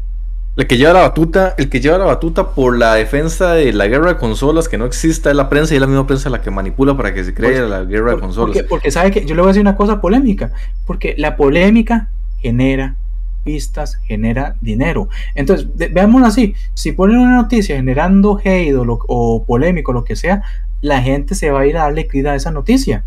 [0.58, 3.86] El que lleva la batuta, el que lleva la batuta por la defensa de la
[3.88, 6.42] guerra de consolas que no exista es la prensa y es la misma prensa la
[6.42, 8.48] que manipula para que se cree Pues, la guerra de consolas.
[8.58, 10.52] Porque, porque sabe que yo le voy a decir una cosa polémica,
[10.88, 12.10] porque la polémica
[12.40, 12.96] genera
[13.44, 15.08] pistas, genera dinero.
[15.36, 20.16] Entonces, veámoslo así, si ponen una noticia generando hate o, lo- o polémico, lo que
[20.16, 20.42] sea,
[20.82, 23.04] la gente se va a ir a darle clic a esa noticia.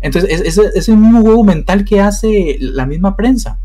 [0.00, 3.58] Entonces, es, es, es el mismo juego mental que hace la misma prensa.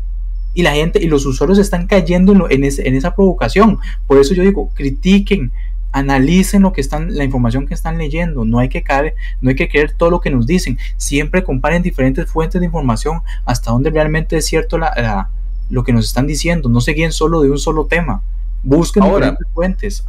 [0.58, 3.78] Y la gente y los usuarios están cayendo en, lo- en, ese- en esa provocación.
[4.08, 5.52] Por eso yo digo, critiquen,
[5.92, 8.44] analicen lo que están, la información que están leyendo.
[8.44, 10.76] No hay que caer, no hay que creer todo lo que nos dicen.
[10.96, 15.28] Siempre comparen diferentes fuentes de información hasta donde realmente es cierto la- la-
[15.70, 16.68] lo que nos están diciendo.
[16.68, 18.20] No se guíen solo de un solo tema.
[18.64, 20.04] Busquen Ahora- diferentes fuentes.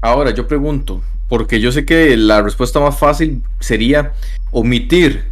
[0.00, 4.12] Ahora, yo pregunto, porque yo sé que la respuesta más fácil sería
[4.50, 5.24] omitir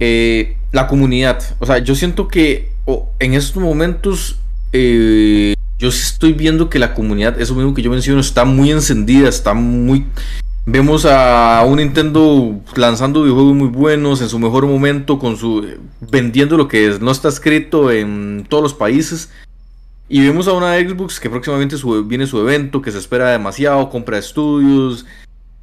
[0.00, 1.42] eh, la comunidad.
[1.58, 2.70] O sea, yo siento que
[3.18, 4.38] en estos momentos
[4.72, 8.70] eh, yo sí estoy viendo que la comunidad, eso mismo que yo menciono, está muy
[8.70, 10.06] encendida, está muy...
[10.66, 15.66] Vemos a un Nintendo lanzando videojuegos muy buenos en su mejor momento, con su
[16.00, 19.30] vendiendo lo que no está escrito en todos los países.
[20.10, 24.18] Y vemos a una Xbox que próximamente viene su evento, que se espera demasiado, compra
[24.18, 25.06] estudios,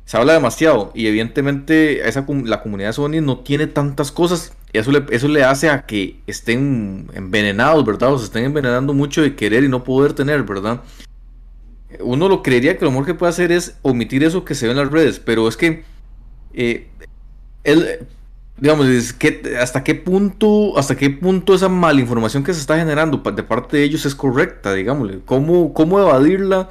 [0.06, 0.92] se habla demasiado.
[0.96, 2.02] Y evidentemente
[2.46, 4.54] la comunidad Sony no tiene tantas cosas.
[4.80, 8.14] Eso le, eso le hace a que estén envenenados, ¿verdad?
[8.14, 10.82] O se estén envenenando mucho de querer y no poder tener, ¿verdad?
[12.00, 14.72] uno lo creería que lo mejor que puede hacer es omitir eso que se ve
[14.72, 15.84] en las redes, pero es que
[16.54, 16.88] eh,
[18.58, 18.88] digamos,
[19.60, 23.84] hasta qué punto, hasta qué punto esa malinformación que se está generando de parte de
[23.84, 26.70] ellos es correcta, digámosle, cómo, cómo evadirla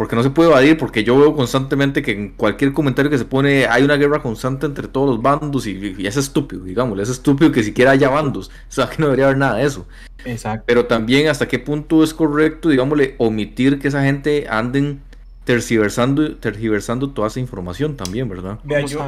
[0.00, 3.26] porque no se puede evadir, porque yo veo constantemente que en cualquier comentario que se
[3.26, 7.52] pone hay una guerra constante entre todos los bandos y, es estúpido, digamos, es estúpido
[7.52, 9.86] que siquiera haya bandos, o sea que no debería haber nada de eso.
[10.24, 10.64] Exacto.
[10.66, 15.02] Pero también hasta qué punto es correcto, digámosle, omitir que esa gente anden
[15.44, 18.58] tergiversando, tergiversando toda esa información también, ¿verdad?
[18.62, 19.00] Vea, yo,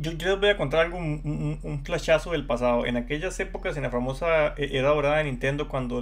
[0.00, 2.86] yo, les voy a contar algo, un, un, flashazo del pasado.
[2.86, 6.00] En aquellas épocas, en la famosa e, era dorada de Nintendo, cuando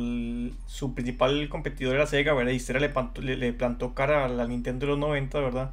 [0.66, 2.52] su principal competidor era Sega, ¿verdad?
[2.52, 5.72] Y Sega le, plantó, le, plantó cara a la Nintendo de los 90, ¿verdad?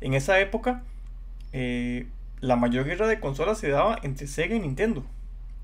[0.00, 0.84] En esa época,
[1.52, 2.06] eh,
[2.40, 5.04] la mayor guerra de consolas se daba entre Sega y Nintendo.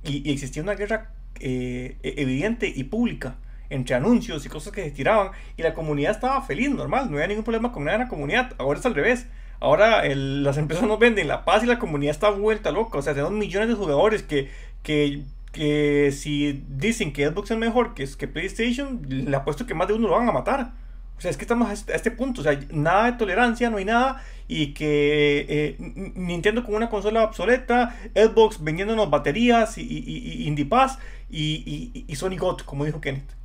[0.04, 3.36] Y, existía una guerra eh, e, evidente y pública
[3.70, 7.28] entre anuncios y cosas que se tiraban y la comunidad estaba feliz, normal, no había
[7.28, 8.52] ningún problema con nada en la comunidad.
[8.58, 9.26] Ahora es al revés.
[9.60, 12.98] Ahora las empresas nos venden la paz y la comunidad está vuelta loca.
[12.98, 14.50] O sea, tenemos millones de jugadores que,
[14.82, 15.22] que,
[15.52, 19.94] que si dicen que Xbox es mejor que, que PlayStation, le apuesto que más de
[19.94, 20.72] uno lo van a matar.
[21.16, 22.40] O sea, es que estamos a este, este punto.
[22.40, 24.22] O sea, nada de tolerancia, no hay nada.
[24.48, 25.76] Y que eh,
[26.14, 30.98] Nintendo con una consola obsoleta, Xbox vendiéndonos baterías y, y, y Indie Pass
[31.30, 33.43] y, y, Sony God, como dijo Kenneth.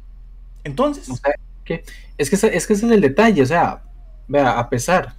[0.63, 1.09] Entonces.
[1.09, 1.21] es,
[1.63, 1.83] que
[2.17, 3.83] ese, es que ese es el detalle, o sea,
[4.27, 5.15] vea, a pesar.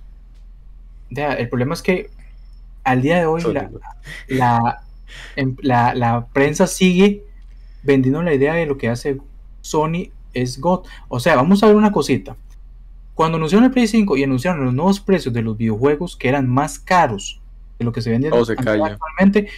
[1.10, 2.10] el problema es que
[2.84, 3.42] al día de hoy
[5.36, 7.24] em, la, la, prensa sigue
[7.82, 9.18] vendiendo la idea de lo que hace
[9.60, 10.86] Sony es God.
[11.08, 12.36] O sea, vamos a ver una cosita.
[13.14, 16.48] Cuando anunciaron el Play 5 y anunciaron los nuevos precios de los videojuegos que eran
[16.48, 17.40] más caros
[17.78, 19.48] de lo que se venden actualmente,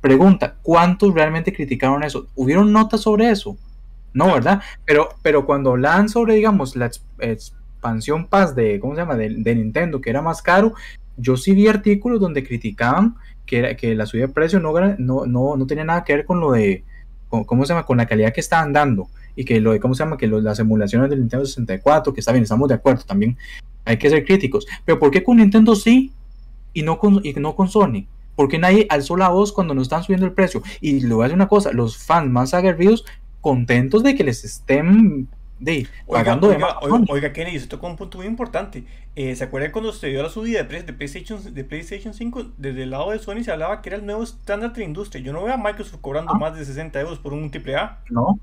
[0.00, 2.26] pregunta, ¿cuántos realmente criticaron eso?
[2.34, 3.56] ¿Hubieron notas sobre eso?
[4.16, 4.62] No, ¿verdad?
[4.86, 9.14] Pero, pero cuando hablaban sobre, digamos, la expansión Paz de, ¿cómo se llama?
[9.14, 10.72] De, Nintendo, que era más caro,
[11.18, 14.72] yo sí vi artículos donde criticaban que, que la subida de precio no,
[15.26, 16.82] no, no, tenía nada que ver con lo de,
[17.28, 17.84] ¿cómo se llama?
[17.84, 20.16] Con la calidad que estaban dando y que lo de, ¿cómo se llama?
[20.16, 23.36] Que las emulaciones del Nintendo 64, que está bien, estamos de acuerdo, también
[23.84, 24.66] hay que ser críticos.
[24.86, 26.10] Pero ¿por qué con Nintendo sí
[26.72, 28.06] y no con, y no con Sony?
[28.34, 30.62] ¿Por qué nadie alzó la voz cuando no están subiendo el precio?
[30.80, 33.04] Y le voy a decir una cosa, los fans más aguerridos
[33.46, 35.28] contentos de que les estén
[35.60, 38.84] de, pagando oiga, de oiga, Kenny, se tocó un punto muy importante.
[39.14, 42.44] Eh, ¿Se acuerdan cuando se dio la subida de precios de PlayStation, de PlayStation 5?
[42.58, 45.22] Desde el lado de Sony se hablaba que era el nuevo estándar de la industria.
[45.22, 46.38] Yo no veo a Microsoft cobrando ah.
[46.40, 48.00] más de 60 euros por un AAA.
[48.10, 48.40] No.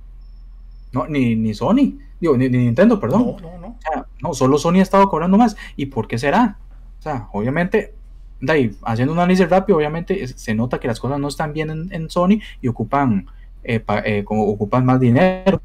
[0.93, 1.99] No, ni, ni Sony.
[2.21, 3.35] Digo, ni, Nintendo, perdón.
[3.41, 3.67] No, no, no.
[3.67, 5.57] O sea, no, solo Sony ha estado cobrando más.
[5.75, 6.57] ¿Y por qué será?
[6.99, 7.93] O sea, obviamente,
[8.39, 11.93] de haciendo un análisis rápido, obviamente se nota que las cosas no están bien en,
[11.93, 13.27] en Sony y ocupan
[13.63, 15.61] eh, eh, como ocupan más dinero.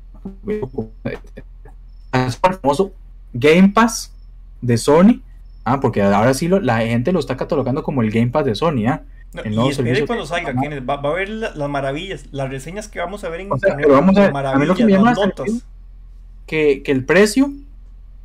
[0.47, 2.93] el famoso
[3.33, 4.13] Game Pass
[4.61, 5.23] de Sony,
[5.65, 8.87] ah, porque ahora sí la gente lo está catalogando como el Game Pass de Sony,
[8.89, 9.03] ¿ah?
[9.45, 13.29] y espere cuando salga, va, va, a ver las maravillas, las reseñas que vamos a
[13.29, 13.87] ver en internet.
[13.89, 15.15] vamos a, ver, lo que me llama
[16.47, 17.53] que, que el precio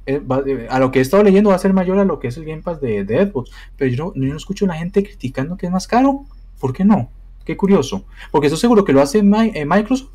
[0.06, 0.22] eh,
[0.70, 2.46] a lo que he estado leyendo va a ser mayor a lo que es el
[2.46, 5.58] Game Pass de, de Xbox, pero yo no, yo no escucho a la gente criticando
[5.58, 6.26] que es más caro.
[6.60, 7.10] ¿Por qué no?
[7.46, 8.06] Qué curioso.
[8.32, 10.10] Porque estoy seguro que lo hace eh, Microsoft.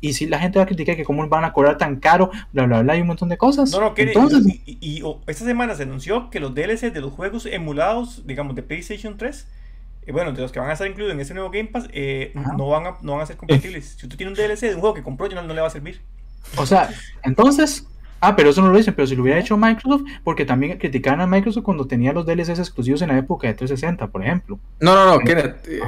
[0.00, 2.66] Y si la gente va a criticar que cómo van a cobrar tan caro, bla,
[2.66, 3.70] bla, bla, y un montón de cosas.
[3.70, 8.26] No, no, Entonces, y, esta semana se anunció que los DLC de los juegos emulados,
[8.26, 9.46] digamos, de PlayStation 3,
[10.04, 12.32] eh, bueno, de los que van a estar incluidos en ese nuevo Game Pass, eh,
[12.56, 13.94] no, van a, no van a ser compatibles.
[13.96, 15.70] si usted tiene un DLC de un juego que compró, no, no le va a
[15.70, 16.00] servir.
[16.56, 16.90] O sea,
[17.22, 17.86] entonces,
[18.24, 21.20] Ah, pero eso no lo dicen, pero si lo hubiera hecho Microsoft, porque también criticaban
[21.20, 24.60] a Microsoft cuando tenía los DLCs exclusivos en la época de 360, por ejemplo.
[24.78, 25.80] No, no, no, Kenneth, eh,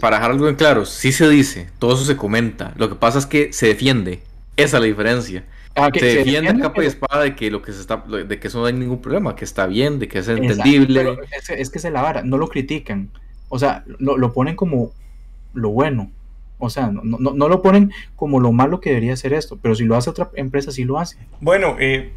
[0.00, 3.18] para dejar algo en claro, sí se dice, todo eso se comenta, lo que pasa
[3.18, 4.22] es que se defiende,
[4.56, 5.44] esa es la diferencia.
[5.74, 8.46] Ah, se, defiende, a capa y espada de que lo que se está, de que
[8.46, 11.18] eso no hay ningún problema, que está bien, de que es entendible.
[11.48, 13.10] es, que se la vara, no lo critican,
[13.48, 14.92] o sea, lo, lo ponen como
[15.52, 16.12] lo bueno.
[16.60, 19.74] O sea, no, no, no, lo ponen como lo malo que debería ser esto, pero
[19.74, 21.16] si lo hace otra empresa, sí lo hace.
[21.40, 22.12] Bueno, eh,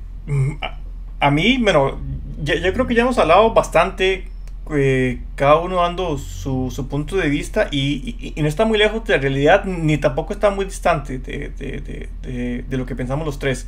[1.20, 1.98] a, mí, bueno,
[2.44, 4.28] yo, creo que ya hemos hablado bastante,
[4.72, 9.16] eh, cada uno dando su, su, punto de vista y, no está muy lejos de
[9.16, 13.40] la realidad, ni tampoco está muy distante de, de, de, de lo que pensamos los
[13.40, 13.68] tres.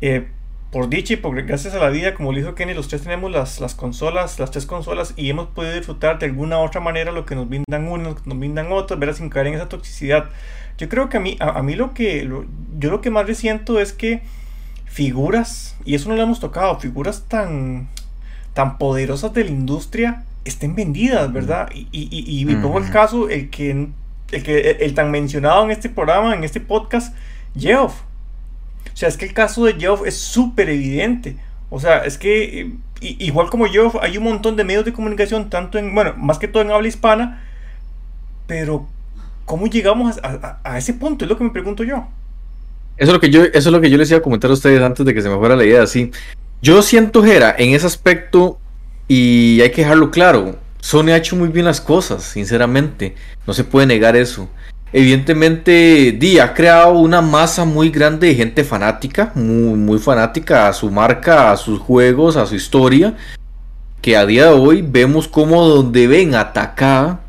[0.00, 0.26] Eh,
[0.76, 3.30] por dicha y por gracias a la vida, como le dijo Kenny, los tres tenemos
[3.30, 7.24] las, las consolas, las tres consolas, y hemos podido disfrutar de alguna otra manera lo
[7.24, 10.28] que nos brindan unos, nos brindan otros, ver sin caer en esa toxicidad.
[10.76, 12.28] Yo creo que a mí, a, mí lo que,
[12.78, 14.20] yo lo que más resiento es que
[14.84, 17.88] figuras, y eso no lo hemos tocado, figuras tan,
[18.52, 21.70] tan poderosas de la industria estén vendidas, ¿verdad?
[21.74, 23.88] Y, y, y, y pongo el caso, el que,
[24.30, 27.16] el que, el tan mencionado en este programa, en este podcast,
[27.56, 28.02] Geoff.
[28.96, 31.36] O sea, es que el caso de Geoff es súper evidente.
[31.68, 35.50] O sea, es que eh, igual como yo, hay un montón de medios de comunicación,
[35.50, 37.44] tanto en, bueno, más que todo en habla hispana,
[38.46, 38.88] pero
[39.44, 41.26] ¿cómo llegamos a, ese punto?
[41.26, 42.08] Es lo que me pregunto yo.
[42.96, 44.54] Eso es lo que yo, eso es lo que yo les iba a comentar a
[44.54, 46.10] ustedes antes de que se me fuera la idea así.
[46.62, 48.58] Yo siento, Jera, en ese aspecto,
[49.08, 53.14] y hay que dejarlo claro, Sony ha hecho muy bien las cosas, sinceramente.
[53.46, 54.48] No se puede negar eso.
[54.92, 60.72] Evidentemente, Di ha creado una masa muy grande de gente fanática, muy, muy fanática a
[60.72, 63.14] su marca, a sus juegos, a su historia.
[64.00, 67.20] Que a día de hoy vemos como donde ven atacada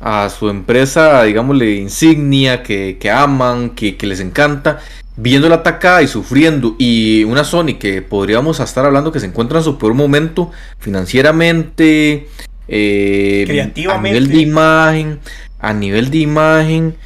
[0.00, 4.78] a su empresa, digámosle, insignia, que, aman, que, les encanta,
[5.16, 6.76] viéndola atacada y sufriendo.
[6.78, 12.28] Y una Sony que podríamos estar hablando que se encuentra en su peor momento financieramente,
[12.68, 15.20] eh, creativamente, a nivel de imagen,
[15.58, 16.96] a nivel de imagen.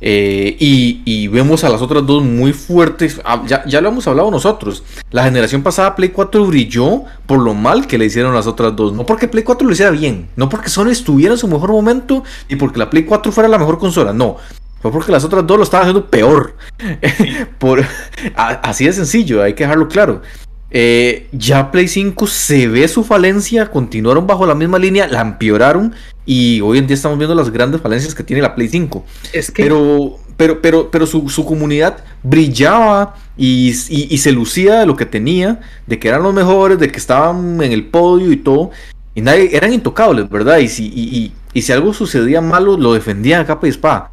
[0.00, 3.20] Eh, y, vemos a las otras dos muy fuertes.
[3.24, 4.82] Ah, ya, ya, lo hemos hablado nosotros.
[5.10, 8.92] La generación pasada Play 4 brilló por lo mal que le hicieron las otras dos.
[8.92, 10.28] No porque Play 4 lo hiciera bien.
[10.36, 12.24] No porque Sony estuviera en su mejor momento.
[12.48, 14.12] Y porque la Play 4 fuera la mejor consola.
[14.12, 14.36] No.
[14.80, 16.56] Fue porque las otras dos lo estaban haciendo peor.
[17.58, 17.82] por,
[18.36, 19.42] así de sencillo.
[19.42, 20.22] Hay que dejarlo claro.
[20.78, 25.94] Eh, ya Play 5 se ve su falencia, continuaron bajo la misma línea, la empeoraron
[26.26, 29.02] y hoy en día estamos viendo las grandes falencias que tiene la Play 5.
[29.32, 29.62] Es que...
[29.62, 35.98] Pero, pero, pero, pero su, comunidad brillaba y, se lucía de lo que tenía, de
[35.98, 38.70] que eran los mejores, de que estaban en el podio y todo.
[39.14, 40.58] Y nadie, eran intocables, ¿verdad?
[40.58, 44.10] Y si, y, si algo sucedía malo, lo defendían a capa y espada.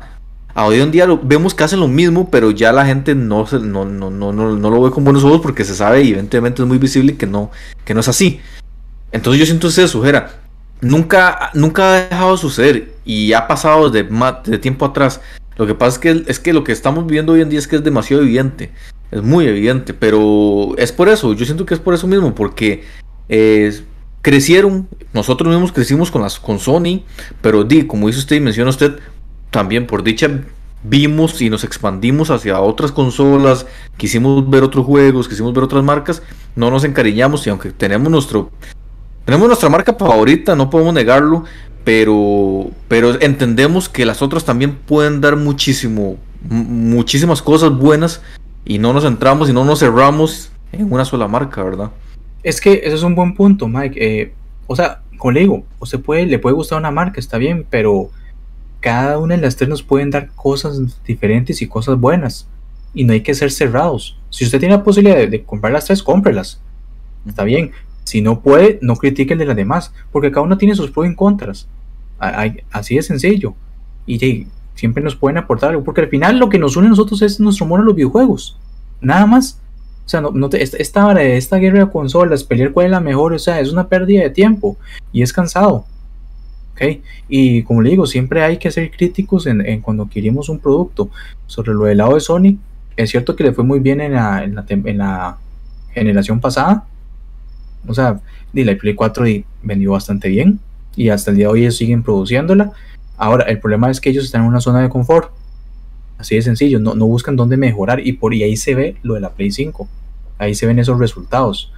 [0.56, 3.86] Hoy en día lo, vemos que hacen lo mismo, pero ya la gente no, no,
[3.86, 6.78] no, no, no, lo ve con buenos ojos porque se sabe y evidentemente es muy
[6.78, 7.52] visible que no,
[7.86, 8.40] que no es así.
[9.12, 10.44] Entonces yo siento ese sujera
[10.84, 14.04] nunca, nunca ha dejado de suceder y ha pasado de,
[14.60, 15.22] tiempo atrás.
[15.56, 17.68] Lo que pasa es que, es que lo que estamos viendo hoy en día es
[17.68, 18.72] que es demasiado evidente.
[19.12, 21.34] Es muy evidente, pero es por eso.
[21.34, 22.84] Yo siento que es por eso mismo, porque
[23.30, 23.82] eh,
[24.22, 24.88] crecieron.
[25.14, 27.04] Nosotros mismos crecimos con, las, con Sony,
[27.42, 28.98] pero di, como dice usted y menciona usted,
[29.54, 30.30] también por dicha
[30.84, 36.22] vimos y nos expandimos hacia otras consolas, quisimos ver otros juegos, quisimos ver otras marcas,
[36.58, 38.52] no nos encariñamos y aunque tenemos nuestro
[39.24, 41.46] tenemos nuestra marca favorita, no podemos negarlo,
[41.86, 46.18] pero, pero entendemos que las otras también pueden dar muchísimo,
[46.50, 48.22] muchísimas cosas buenas
[48.66, 51.92] y no nos centramos y no nos cerramos en una sola marca, ¿verdad?
[52.42, 53.98] Es que ese es un buen punto, Mike.
[53.98, 54.34] Eh,
[54.68, 58.10] o sea, como le digo, usted puede, le puede gustar una marca, está bien, pero
[58.84, 62.50] cada una de las tres nos pueden dar cosas diferentes y cosas buenas.
[62.94, 64.20] Y no hay que ser cerrados.
[64.30, 66.60] Si usted tiene la posibilidad de, de comprar las tres, cómprelas.
[67.26, 67.72] Está bien,
[68.04, 71.08] si no puede, no critique el de las demás, porque cada uno tiene sus pros
[71.08, 71.68] y contras.
[72.72, 73.56] Así de sencillo.
[74.06, 77.22] Y siempre nos pueden aportar algo, porque al final lo que nos une a nosotros
[77.22, 78.58] es nuestro amor a los videojuegos.
[79.00, 79.60] Nada más.
[80.06, 83.62] O sea, no, esta, esta guerra de consolas, pelear cuál es la mejor, o sea,
[83.62, 84.76] es una pérdida de tiempo
[85.14, 85.86] y es cansado.
[86.74, 87.00] ¿Ok?
[87.30, 91.10] Y como le digo, siempre hay que ser críticos en, cuando adquirimos un producto.
[91.48, 92.58] Sobre lo del lado de Sony,
[92.98, 95.38] es cierto que le fue muy bien en la, en la, en la
[95.94, 96.86] generación pasada,
[97.88, 98.20] o sea,
[98.54, 99.26] la Play 4
[99.64, 100.60] vendió bastante bien
[100.96, 102.72] y hasta el día de hoy siguen produciéndola.
[103.18, 105.32] Ahora, el problema es que ellos están en una zona de confort.
[106.18, 109.22] Así de sencillo, no, no buscan dónde mejorar y por ahí se ve lo de
[109.22, 109.88] la Play 5.
[110.38, 111.72] Ahí se ven esos resultados.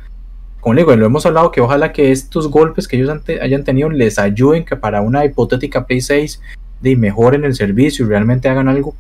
[0.65, 3.87] Como le digo, lo hemos hablado que ojalá que estos golpes que ellos hayan tenido
[3.91, 6.41] les ayuden que para una hipotética Play 6
[6.81, 8.95] de mejoren el servicio y realmente hagan algo.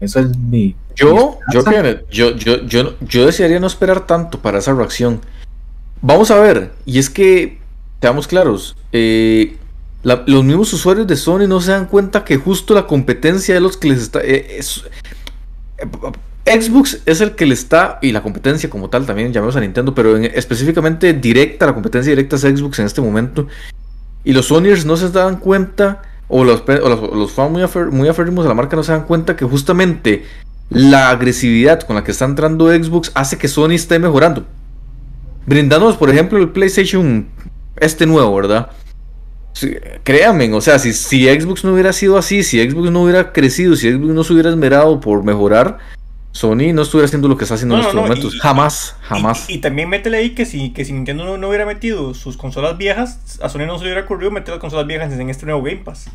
[0.00, 0.74] Eso es mi.
[0.96, 1.62] Yo, yo,
[2.10, 5.20] yo, yo, yo, yo desearía no esperar tanto para esa reacción.
[6.00, 7.58] Vamos a ver, y es que,
[8.00, 9.58] seamos claros, eh,
[10.02, 13.76] los mismos usuarios de Sony no se dan cuenta que justo la competencia de los
[13.76, 14.20] que les está...
[14.20, 15.86] Eh, eh,
[16.44, 19.94] Xbox es el que le está, y la competencia como tal también, llamemos a Nintendo,
[19.94, 23.46] pero específicamente directa, la competencia directa es Xbox en este momento.
[24.24, 26.62] Y los Sonyers no se dan cuenta, o los,
[27.32, 30.24] fans muy, muy aférrimos a la marca no se dan cuenta que justamente
[30.70, 34.46] la agresividad con la que está entrando Xbox hace que Sony esté mejorando
[35.46, 37.26] brindándonos, por ejemplo, el PlayStation
[37.76, 38.70] este nuevo, ¿verdad?
[40.04, 43.90] créanme, o sea, si Xbox no hubiera sido así, si Xbox no hubiera crecido, si
[43.90, 45.78] Xbox no se hubiera esmerado por mejorar,
[46.32, 48.38] Sony no estuviera haciendo lo que está haciendo en estos momentos.
[48.40, 49.50] jamás, jamás.
[49.50, 53.38] Y, también métele ahí que si, que si Nintendo no, hubiera metido sus consolas viejas,
[53.42, 55.78] a Sony no se le hubiera ocurrido meter las consolas viejas en este nuevo Game
[55.78, 56.08] Pass.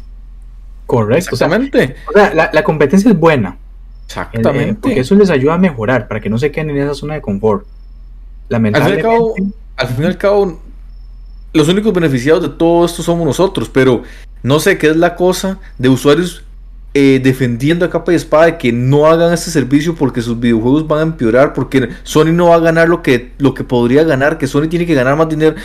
[0.85, 1.31] Correcto.
[1.31, 1.95] Exactamente.
[2.07, 3.57] O sea, la, competencia es buena.
[4.05, 4.71] Exactamente.
[4.71, 7.15] Eh, porque eso les ayuda a mejorar, para que no se queden en esa zona
[7.15, 7.65] de confort.
[8.47, 9.07] Lamentablemente.
[9.75, 10.61] Al fin y al cabo,
[11.51, 14.03] los únicos beneficiados de todo esto somos nosotros, pero
[14.43, 16.44] no sé qué es la cosa de usuarios
[16.97, 20.87] eh, defendiendo a capa y espada de que no hagan este servicio porque sus videojuegos
[20.87, 24.37] van a empeorar, porque Sony no va a ganar lo que, lo que podría ganar,
[24.37, 25.55] que Sony tiene que ganar más dinero.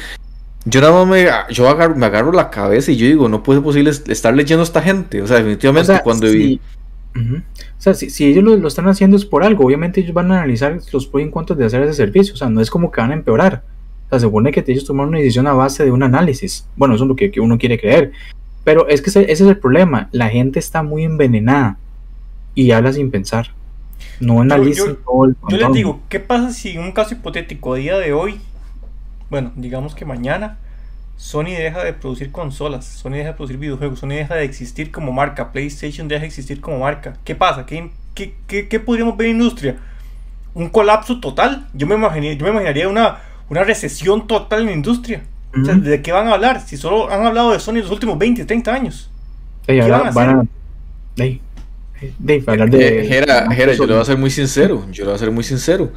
[0.65, 3.61] Yo nada más me, yo agarro, me agarro la cabeza y yo digo, no puede
[3.61, 5.23] ser posible estar leyendo a esta gente.
[5.23, 6.61] O sea, definitivamente cuando vi...
[7.15, 7.43] O
[7.79, 11.07] sea, si, ellos lo, están haciendo es por algo, obviamente ellos van a analizar los
[11.07, 13.15] pros y contras de hacer ese servicio, o sea, no es como que van a
[13.15, 13.63] empeorar.
[14.07, 16.67] O sea, se supone que ellos tomaron una decisión a base de un análisis.
[16.75, 18.11] Bueno, eso es lo que, uno quiere creer.
[18.65, 21.79] Pero es que ese, es el problema, la gente está muy envenenada
[22.55, 23.49] y habla sin pensar.
[24.19, 27.77] No analiza todo el Yo les digo, ¿qué pasa si en un caso hipotético a
[27.79, 28.41] día de hoy,
[29.31, 30.59] bueno, digamos que mañana,
[31.17, 35.13] Sony deja de producir consolas, Sony deja de producir videojuegos, Sony deja de existir como
[35.13, 37.19] marca, PlayStation deja de existir como marca.
[37.25, 37.67] ¿Qué pasa?
[37.67, 39.77] ¿Qué, qué, podríamos ver en industria?
[40.55, 41.69] ¿Un colapso total?
[41.75, 43.19] Yo me, imaginaría, yo me imaginaría una,
[43.49, 45.23] una recesión total en la industria.
[45.53, 46.61] ¿De qué van a hablar?
[46.65, 49.11] Si solo han hablado de Sony los últimos 20, 30 años.
[49.67, 51.39] ¿Qué van a hacer?
[52.19, 54.87] de, Jera, yo le voy a ser muy sincero.
[54.91, 55.91] Yo le voy a ser muy sincero.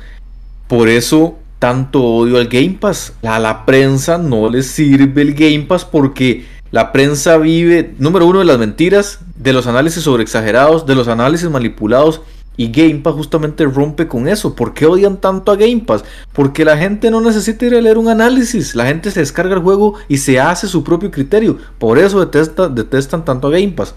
[0.67, 3.13] Por eso tanto odio al Game Pass.
[3.23, 8.39] A la prensa no le sirve el Game Pass porque la prensa vive, número uno,
[8.39, 12.21] de las mentiras, de los análisis sobreexagerados, de los análisis manipulados.
[12.55, 14.55] Y Game Pass justamente rompe con eso.
[14.55, 16.03] ¿Por qué odian tanto a Game Pass?
[16.33, 18.75] Porque la gente no necesita ir a leer un análisis.
[18.75, 21.57] La gente se descarga el juego y se hace su propio criterio.
[21.79, 23.95] Por eso detesta, detestan tanto a Game Pass.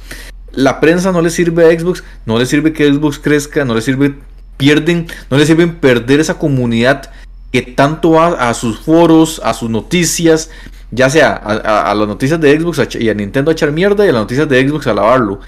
[0.53, 3.83] La prensa no le sirve a Xbox, no le sirve que Xbox crezca, no le
[3.83, 4.15] sirve,
[4.57, 7.11] pierden, no le sirven perder esa comunidad
[7.53, 10.51] que tanto va a sus foros, a sus noticias,
[10.91, 14.13] ya sea a, las noticias de Xbox y a Nintendo a echar mierda y a
[14.13, 15.41] las noticias de Xbox a lavarlo.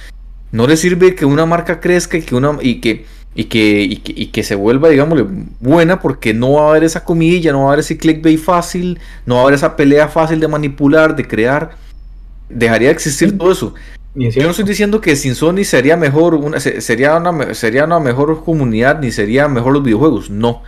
[0.53, 4.27] No le sirve que una marca crezca y que una y que y que, y
[4.27, 5.25] que, se vuelva, digámosle,
[5.61, 8.99] buena porque no va a haber esa comidilla, no va a haber ese clickbait fácil,
[9.27, 11.77] no va a haber esa pelea fácil de manipular, de crear.
[12.49, 13.75] Dejaría de existir todo eso.
[14.15, 18.43] Yo no estoy diciendo que sin Sony sería mejor una, sería una, sería una mejor
[18.45, 20.31] comunidad ni sería mejor los videojuegos.
[20.31, 20.63] No.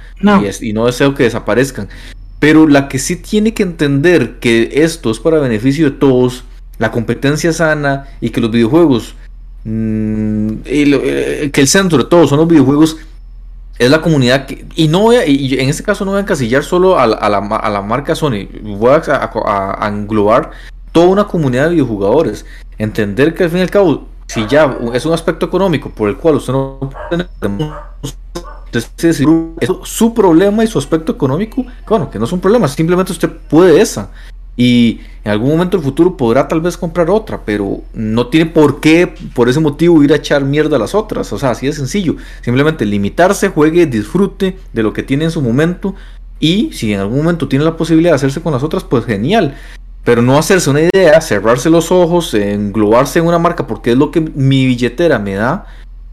[0.61, 1.89] Y, no deseo que desaparezcan.
[2.39, 6.45] Pero la que sí tiene que entender que esto es para beneficio de todos,
[6.79, 9.17] la competencia sana y que los videojuegos,
[9.65, 12.97] mm, eh, que el centro de todos son los videojuegos,
[13.79, 16.99] es la comunidad y no voy y en este caso no voy a encasillar solo
[16.99, 20.51] a, la, marca Sony, voy a englobar
[20.93, 22.45] toda una comunidad de videojugadores
[22.81, 26.17] entender que al fin y al cabo, si ya es un aspecto económico por el
[26.17, 27.27] cual usted no puede
[29.01, 29.23] es
[29.85, 33.81] su problema y su aspecto económico, bueno, que no es un problema, simplemente usted puede
[33.81, 34.11] esa.
[34.57, 38.81] Y en algún momento del futuro podrá tal vez comprar otra, pero no tiene por
[38.81, 41.33] qué, por ese motivo, ir a echar mierda a las otras.
[41.33, 42.17] O sea, así de sencillo.
[42.43, 45.95] Simplemente limitarse, juegue, disfrute de lo que tiene en su momento.
[46.39, 49.57] Y si en algún momento tiene la posibilidad de hacerse con las otras, pues genial
[50.05, 54.11] pero no hacerse una idea, cerrarse los ojos, englobarse en una marca porque es lo
[54.11, 55.67] que mi billetera me da.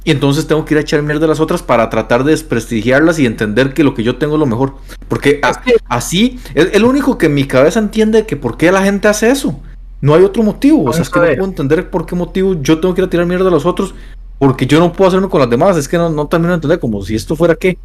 [0.08, 3.20] Y entonces tengo que ir a echar mierda a las otras para tratar de desprestigiarlas
[3.20, 4.76] y entender que lo que yo tengo es lo mejor.
[5.10, 5.42] Porque
[5.90, 9.60] así es el único que mi cabeza entiende que por qué la gente hace eso.
[10.00, 10.86] No hay otro motivo.
[10.86, 13.10] o sea, es que no puedo entender por qué motivo yo tengo que ir a
[13.10, 13.94] tirar mierda a los otros.
[14.40, 15.76] Porque yo no puedo hacerme con las demás.
[15.76, 17.78] Es que no, no termino de entender como si esto fuera qué.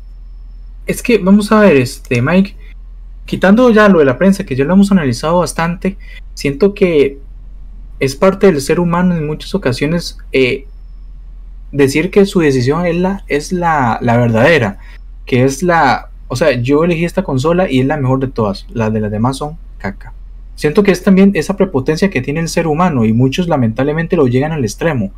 [0.86, 2.54] Es que vamos a ver, este, Mike
[3.24, 5.96] quitando ya lo de la prensa, que ya lo hemos analizado bastante,
[6.34, 7.18] siento que
[7.98, 10.66] es parte del ser humano en muchas ocasiones eh,
[11.72, 14.78] decir que su decisión es la, es la, la, verdadera,
[15.26, 18.66] que es la, o sea, yo elegí esta consola y es la mejor de todas,
[18.72, 20.12] las de las demás son caca.
[20.54, 24.28] Siento que es también esa prepotencia que tiene el ser humano y muchos lamentablemente lo
[24.28, 25.10] llegan al extremo,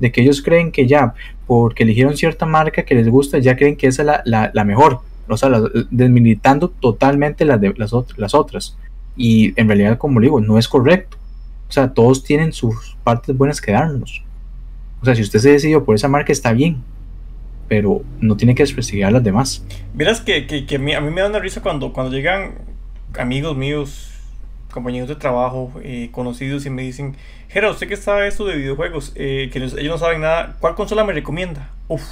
[0.00, 1.14] de que ellos creen que ya,
[1.46, 4.64] porque eligieron cierta marca que les gusta, ya creen que esa es la, la, la
[4.64, 5.50] mejor o sea,
[5.90, 8.76] desmilitando totalmente las, de, las, las otras.
[9.16, 11.16] Y en realidad, como digo, no es correcto.
[11.68, 14.22] O sea, todos tienen sus partes buenas que darnos.
[15.00, 16.82] O sea, si usted se decidió por esa marca, está bien.
[17.68, 19.64] Pero no tiene que desprestigiar a las demás.
[19.94, 22.54] Miras que, que, a, mí, me da una risa cuando, cuando llegan
[23.18, 24.10] amigos míos,
[24.72, 27.16] compañeros de trabajo, eh, conocidos y me dicen,
[27.48, 31.04] Jera, usted que sabe esto de videojuegos, eh, que ellos no saben nada, ¿cuál consola
[31.04, 31.70] me recomienda?
[31.88, 32.02] Uf,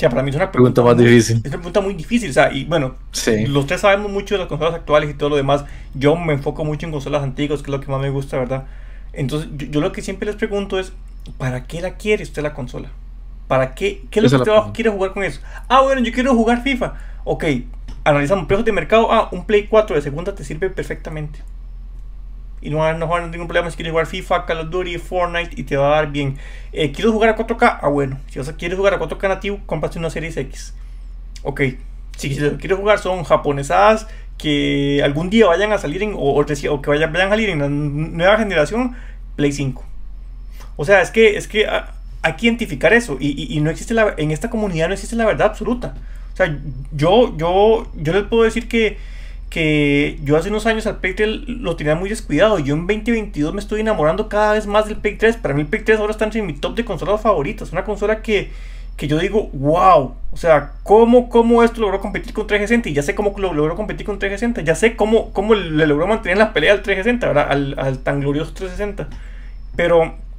[0.00, 1.36] que para mí es una pregunta, más difícil.
[1.44, 2.30] Es una pregunta muy difícil.
[2.30, 2.94] O sea, y bueno,
[3.48, 5.64] los tres sabemos mucho de las consolas actuales y todo lo demás.
[5.94, 8.64] Yo me enfoco mucho en consolas antiguas, que es lo que más me gusta, ¿verdad?
[9.12, 10.94] Entonces, yo, lo que siempre les pregunto es:
[11.38, 12.90] ¿para qué la quiere usted la consola?
[13.48, 14.02] ¿Para qué?
[14.10, 15.40] ¿Qué es lo que usted quiere jugar con eso?
[15.68, 16.94] Ah, bueno, yo quiero jugar FIFA.
[17.24, 17.44] Ok,
[18.04, 19.12] analizamos precios de mercado.
[19.12, 21.40] Ah, un Play 4 de segunda te sirve perfectamente
[22.62, 25.58] y no va, no a ningún problema si quieres jugar FIFA, Call of Duty, Fortnite
[25.58, 26.36] y te va a dar bien.
[26.72, 27.78] Eh, ¿Quieres jugar a 4K?
[27.80, 28.18] Ah, bueno.
[28.28, 30.74] Si vas a, quieres jugar a 4K nativo, cómprate una Series X.
[31.42, 31.62] Ok.
[32.16, 34.06] Si quieres jugar son japonesadas
[34.36, 37.58] que algún día vayan a salir en, o, o que vayan, vayan, a salir en
[37.60, 38.94] la nueva generación,
[39.36, 39.82] Play 5.
[40.80, 41.66] O sea, es que, es que
[42.22, 43.18] hay que identificar eso.
[43.20, 45.94] Y, no existe en esta comunidad no existe la verdad absoluta.
[46.32, 46.58] O sea,
[46.90, 48.96] yo, yo, yo les puedo decir que,
[49.50, 52.58] que yo hace unos años al Play 3 lo tenía muy descuidado.
[52.58, 55.36] Yo en 2022 me estoy enamorando cada vez más del Play 3.
[55.36, 57.72] Para mí el Play 3 ahora está entre mi top de consolas favoritas.
[57.72, 58.50] Una consola que,
[58.96, 60.14] que yo digo, wow.
[60.32, 62.88] O sea, ¿cómo, cómo esto logró competir con 360?
[62.88, 64.62] Y ya sé cómo lo logró competir con 360.
[64.62, 68.54] Ya sé cómo, cómo le logró mantener la pelea al 360, Al, al tan glorioso
[68.54, 69.08] 360.
[69.76, 70.29] Pero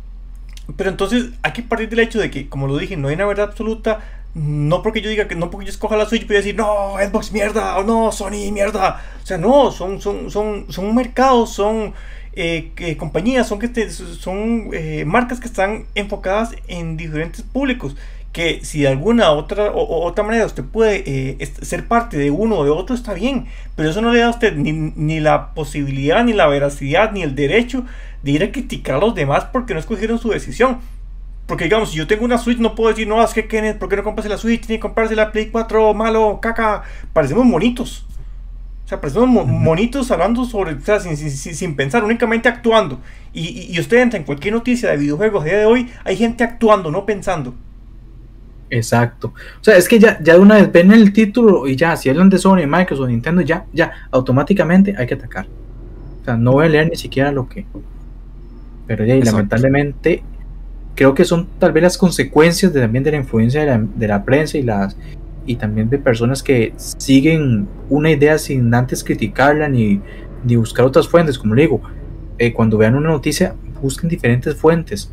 [0.78, 3.26] pero entonces hay que partir del hecho de que, como lo dije, no hay una
[3.26, 4.00] verdad absoluta.
[4.34, 6.96] No porque yo diga que no porque yo escoja la Switch voy a decir no,
[6.96, 9.02] Xbox mierda o no, Sony mierda.
[9.22, 11.94] O sea, no, son, son, son, son mercados, son
[12.34, 17.98] eh, compañías, son, que son eh, marcas que están enfocadas en diferentes públicos.
[18.32, 22.60] Que si de alguna otra, o, otra manera usted puede eh, ser parte de uno
[22.60, 23.48] o de otro, está bien.
[23.76, 27.24] Pero eso no le da a usted ni, ni la posibilidad, ni la veracidad, ni
[27.24, 27.86] el derecho
[28.24, 30.80] de ir a criticar a los demás porque no escogieron su decisión.
[31.52, 33.90] Porque digamos, si yo tengo una Switch, no puedo decir, no, es que Kenneth, ¿por
[33.90, 34.70] qué no compras la Switch?
[34.70, 36.84] Ni comprarse la Play 4, malo, caca.
[37.12, 38.06] Parecemos monitos.
[38.86, 43.02] O sea, parecemos monitos hablando sobre, o sea, sin, sin, pensar, únicamente actuando.
[43.34, 46.44] Y, y, usted entra en cualquier noticia de videojuegos a día de hoy, hay gente
[46.44, 47.54] actuando, no pensando.
[48.72, 49.34] Exacto.
[49.60, 52.10] O sea, es que ya, ya de una vez ven el título y ya, si
[52.10, 55.46] hablan de Sony, Microsoft, Nintendo, ya, ya, automáticamente hay que atacar.
[56.22, 57.66] O sea, no voy a leer ni siquiera lo que,
[58.88, 60.24] pero ya, lamentablemente
[60.96, 64.58] creo que son tal vez las consecuencias de, también de la influencia de la, prensa
[64.58, 64.96] y las
[65.46, 70.00] y también de personas que siguen una idea sin antes criticarla ni,
[70.46, 71.82] ni buscar otras fuentes, como le digo,
[72.38, 75.12] eh, cuando vean una noticia busquen diferentes fuentes,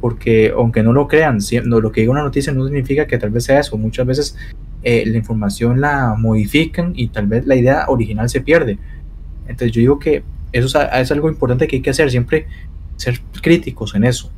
[0.00, 3.30] porque aunque no lo crean, no, lo que diga una noticia no significa que tal
[3.30, 4.36] vez sea eso, muchas veces
[4.82, 8.78] eh, la información la modifican y tal vez la idea original se pierde.
[9.42, 10.22] Entonces yo digo que
[10.52, 12.46] eso es algo importante que hay que hacer, siempre
[12.96, 14.30] ser críticos en eso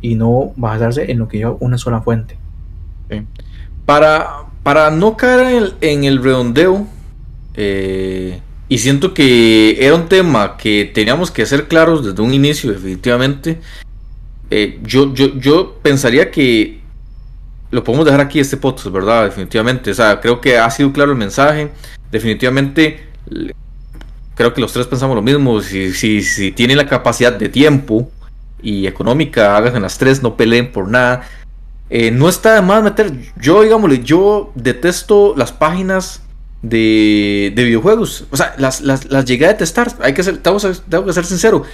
[0.00, 2.36] y no basarse en lo que yo una sola fuente.
[3.84, 6.86] Para, para no caer en el, redondeo,
[7.54, 12.72] eh, y siento que era un tema que teníamos que ser claros desde un inicio,
[12.72, 13.60] definitivamente.
[14.50, 16.80] Eh, yo, yo, yo pensaría que
[17.70, 19.24] lo podemos dejar aquí este podcast, ¿verdad?
[19.24, 19.90] Definitivamente.
[19.90, 21.70] O sea, creo que ha sido claro el mensaje.
[22.10, 23.06] Definitivamente
[24.36, 25.60] creo que los tres pensamos lo mismo.
[25.60, 28.08] Si, si, si tienen la capacidad de tiempo
[28.62, 31.26] y económica, hagan las tres, no peleen por nada.
[31.90, 33.12] Eh, no está de más meter.
[33.40, 36.22] Yo, digámosle, yo detesto las páginas
[36.62, 38.26] de, de videojuegos.
[38.30, 39.92] O sea, las, las, las, llegué a detestar.
[40.00, 41.64] Hay que ser, tengo, que ser sincero.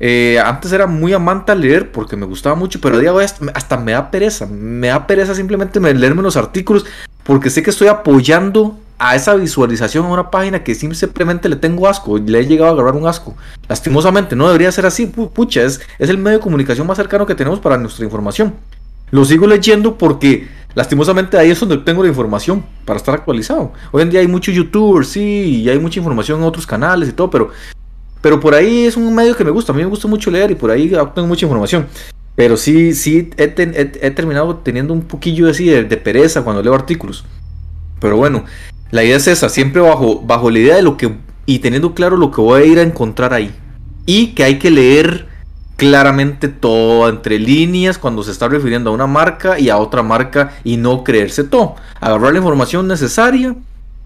[0.00, 3.76] Eh, antes era muy amante a leer porque me gustaba mucho, pero día de hasta
[3.76, 4.46] me da pereza.
[4.46, 6.84] Me da pereza simplemente leerme los artículos
[7.22, 11.88] porque sé que estoy apoyando a esa visualización a una página que simplemente le tengo
[11.88, 13.34] asco, le he llegado a agarrar un asco.
[13.68, 15.06] Lastimosamente, no debería ser así.
[15.06, 18.54] Pucha, es, es el medio de comunicación más cercano que tenemos para nuestra información.
[19.10, 23.72] Lo sigo leyendo porque lastimosamente ahí es donde tengo la información para estar actualizado.
[23.92, 27.12] Hoy en día hay muchos youtubers, sí, y hay mucha información en otros canales y
[27.12, 27.50] todo, pero,
[28.24, 29.70] pero por ahí es un medio que me gusta.
[29.70, 31.86] A mí me gusta mucho leer y por ahí tengo mucha información.
[32.34, 37.22] Pero sí, sí, he, terminado teniendo un poquillo así de, de pereza cuando leo artículos.
[38.00, 38.46] Pero bueno,
[38.90, 41.14] la idea es esa, siempre bajo, bajo la idea de lo que.
[41.44, 43.54] y teniendo claro lo que voy a ir a encontrar ahí.
[44.06, 45.28] Y que hay que leer
[45.76, 50.54] claramente todo entre líneas cuando se está refiriendo a una marca y a otra marca
[50.64, 51.76] y no creerse todo.
[52.00, 53.54] Agarrar la información necesaria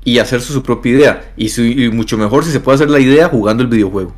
[0.05, 1.33] y hacerse su propia idea.
[1.37, 4.15] Y, mucho mejor si se puede hacer la idea jugando el videojuego.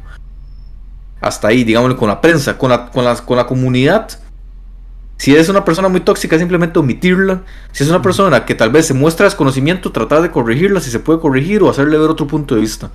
[1.21, 4.19] Hasta ahí, digámoslo, con la prensa, con la, con con la comunidad
[5.21, 7.43] si es una persona muy tóxica, simplemente omitirla.
[7.73, 10.99] Si es una persona que tal vez se muestra desconocimiento, tratar de corregirla si se
[10.99, 12.91] puede corregir o hacerle ver otro punto de vista.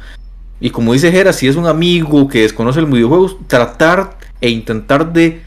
[0.59, 5.13] Y como dice Jera, si es un amigo que desconoce el videojuego, tratar e intentar
[5.13, 5.43] de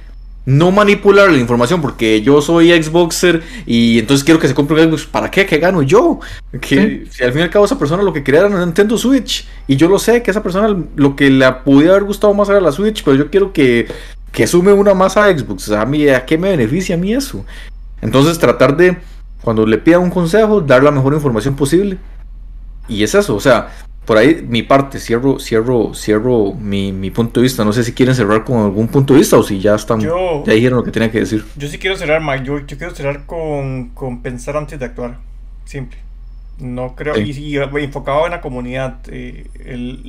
[0.49, 4.89] no manipular la información porque yo soy Xboxer y entonces quiero que se compre un
[4.89, 5.05] Xbox.
[5.05, 5.45] ¿Para qué?
[5.45, 6.21] ¿Qué gano yo?
[6.59, 8.97] Que si al fin y al cabo esa persona lo que quería era una Nintendo
[8.97, 12.49] Switch y yo lo sé que esa persona lo que le pudiera haber gustado más
[12.49, 13.89] era la Switch, pero yo quiero que
[14.33, 15.71] que sume una más a Xbox.
[15.71, 17.45] ¿a, mí, ¿A qué me beneficia a mí eso?
[18.01, 18.97] Entonces tratar de,
[19.43, 21.99] cuando le pida un consejo, dar la mejor información posible.
[22.89, 23.69] Y es eso, o sea,
[24.09, 27.63] por ahí mi parte, cierro, cierro, cierro mi, mi punto de vista.
[27.63, 30.55] No sé si quieren cerrar con algún punto de vista o si ya están, ya
[30.55, 31.45] dijeron lo que tenían que decir.
[31.57, 32.43] Yo sí quiero cerrar, Mike.
[32.43, 35.19] Yo, yo quiero cerrar con, con pensar antes de actuar.
[35.67, 35.99] Simple.
[36.59, 38.97] No creo, y, enfocado en la comunidad.
[39.09, 39.45] Eh,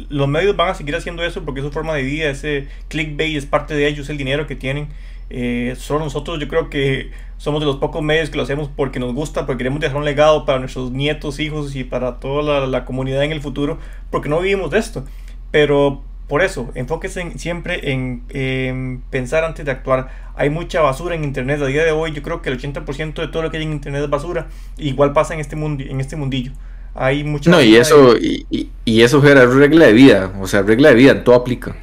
[0.10, 3.36] los medios van a seguir haciendo eso porque es su forma de vida, ese clickbait
[3.36, 4.88] es parte de ellos, el dinero que tienen.
[5.30, 9.00] Eh, solo nosotros yo creo que somos de los pocos medios que lo hacemos porque
[9.00, 12.86] nos gusta, porque queremos dejar un legado para nuestros nietos, hijos y para toda la,
[12.86, 13.78] comunidad en el futuro,
[14.10, 15.06] porque no vivimos de esto.
[15.52, 20.10] Pero por eso, enfóquese siempre en, pensar antes de actuar.
[20.36, 21.62] Hay mucha basura en Internet.
[21.62, 23.72] A día de hoy yo creo que el 80% de todo lo que hay en
[23.72, 24.48] Internet es basura.
[24.78, 26.52] Igual pasa en este, mundo, en este mundillo.
[26.96, 27.50] Hay mucha...
[27.50, 30.34] No, y eso, y, y, eso era regla de vida.
[30.42, 31.76] O sea, regla de vida, todo aplica.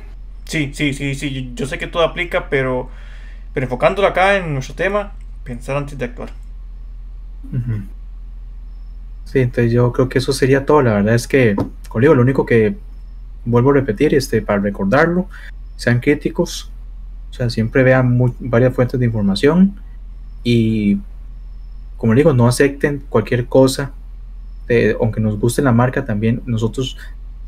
[0.46, 1.52] Sí, sí, sí, sí.
[1.54, 2.88] Yo, sé que todo aplica, pero,
[3.56, 6.28] pero enfocándolo acá en nuestro tema, pensar antes de actuar.
[9.24, 10.82] Sí, entonces yo creo que eso sería todo.
[10.82, 11.56] La verdad es que,
[11.88, 12.76] conmigo, lo único que
[13.46, 15.30] vuelvo a repetir, este, para recordarlo,
[15.74, 16.70] sean críticos,
[17.30, 19.80] o sea, siempre vean varias fuentes de información
[20.44, 20.98] y,
[21.96, 23.92] como digo, no acepten cualquier cosa,
[25.00, 26.98] aunque nos guste la marca, también nosotros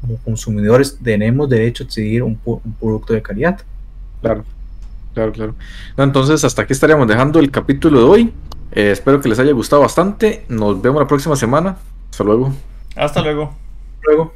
[0.01, 2.41] como consumidores tenemos derecho a decidir un,
[2.81, 3.61] producto de calidad.
[4.23, 4.47] Claro,
[5.15, 5.55] claro, claro.
[5.97, 8.35] entonces, hasta aquí estaríamos dejando el capítulo de hoy.
[8.73, 10.45] Eh, espero que les haya gustado bastante.
[10.49, 11.79] Nos vemos la próxima semana.
[12.11, 12.53] Hasta luego.
[12.97, 13.55] Hasta luego.
[14.03, 14.33] Luego.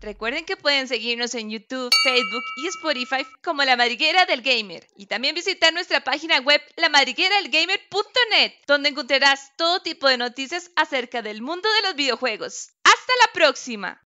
[0.00, 5.06] Recuerden que pueden seguirnos en YouTube, Facebook y Spotify como La Madriguera del Gamer y
[5.06, 11.68] también visitar nuestra página web lamadrigueradelgamer.net donde encontrarás todo tipo de noticias acerca del mundo
[11.80, 12.70] de los videojuegos.
[12.84, 14.00] ¡Hasta la próxima!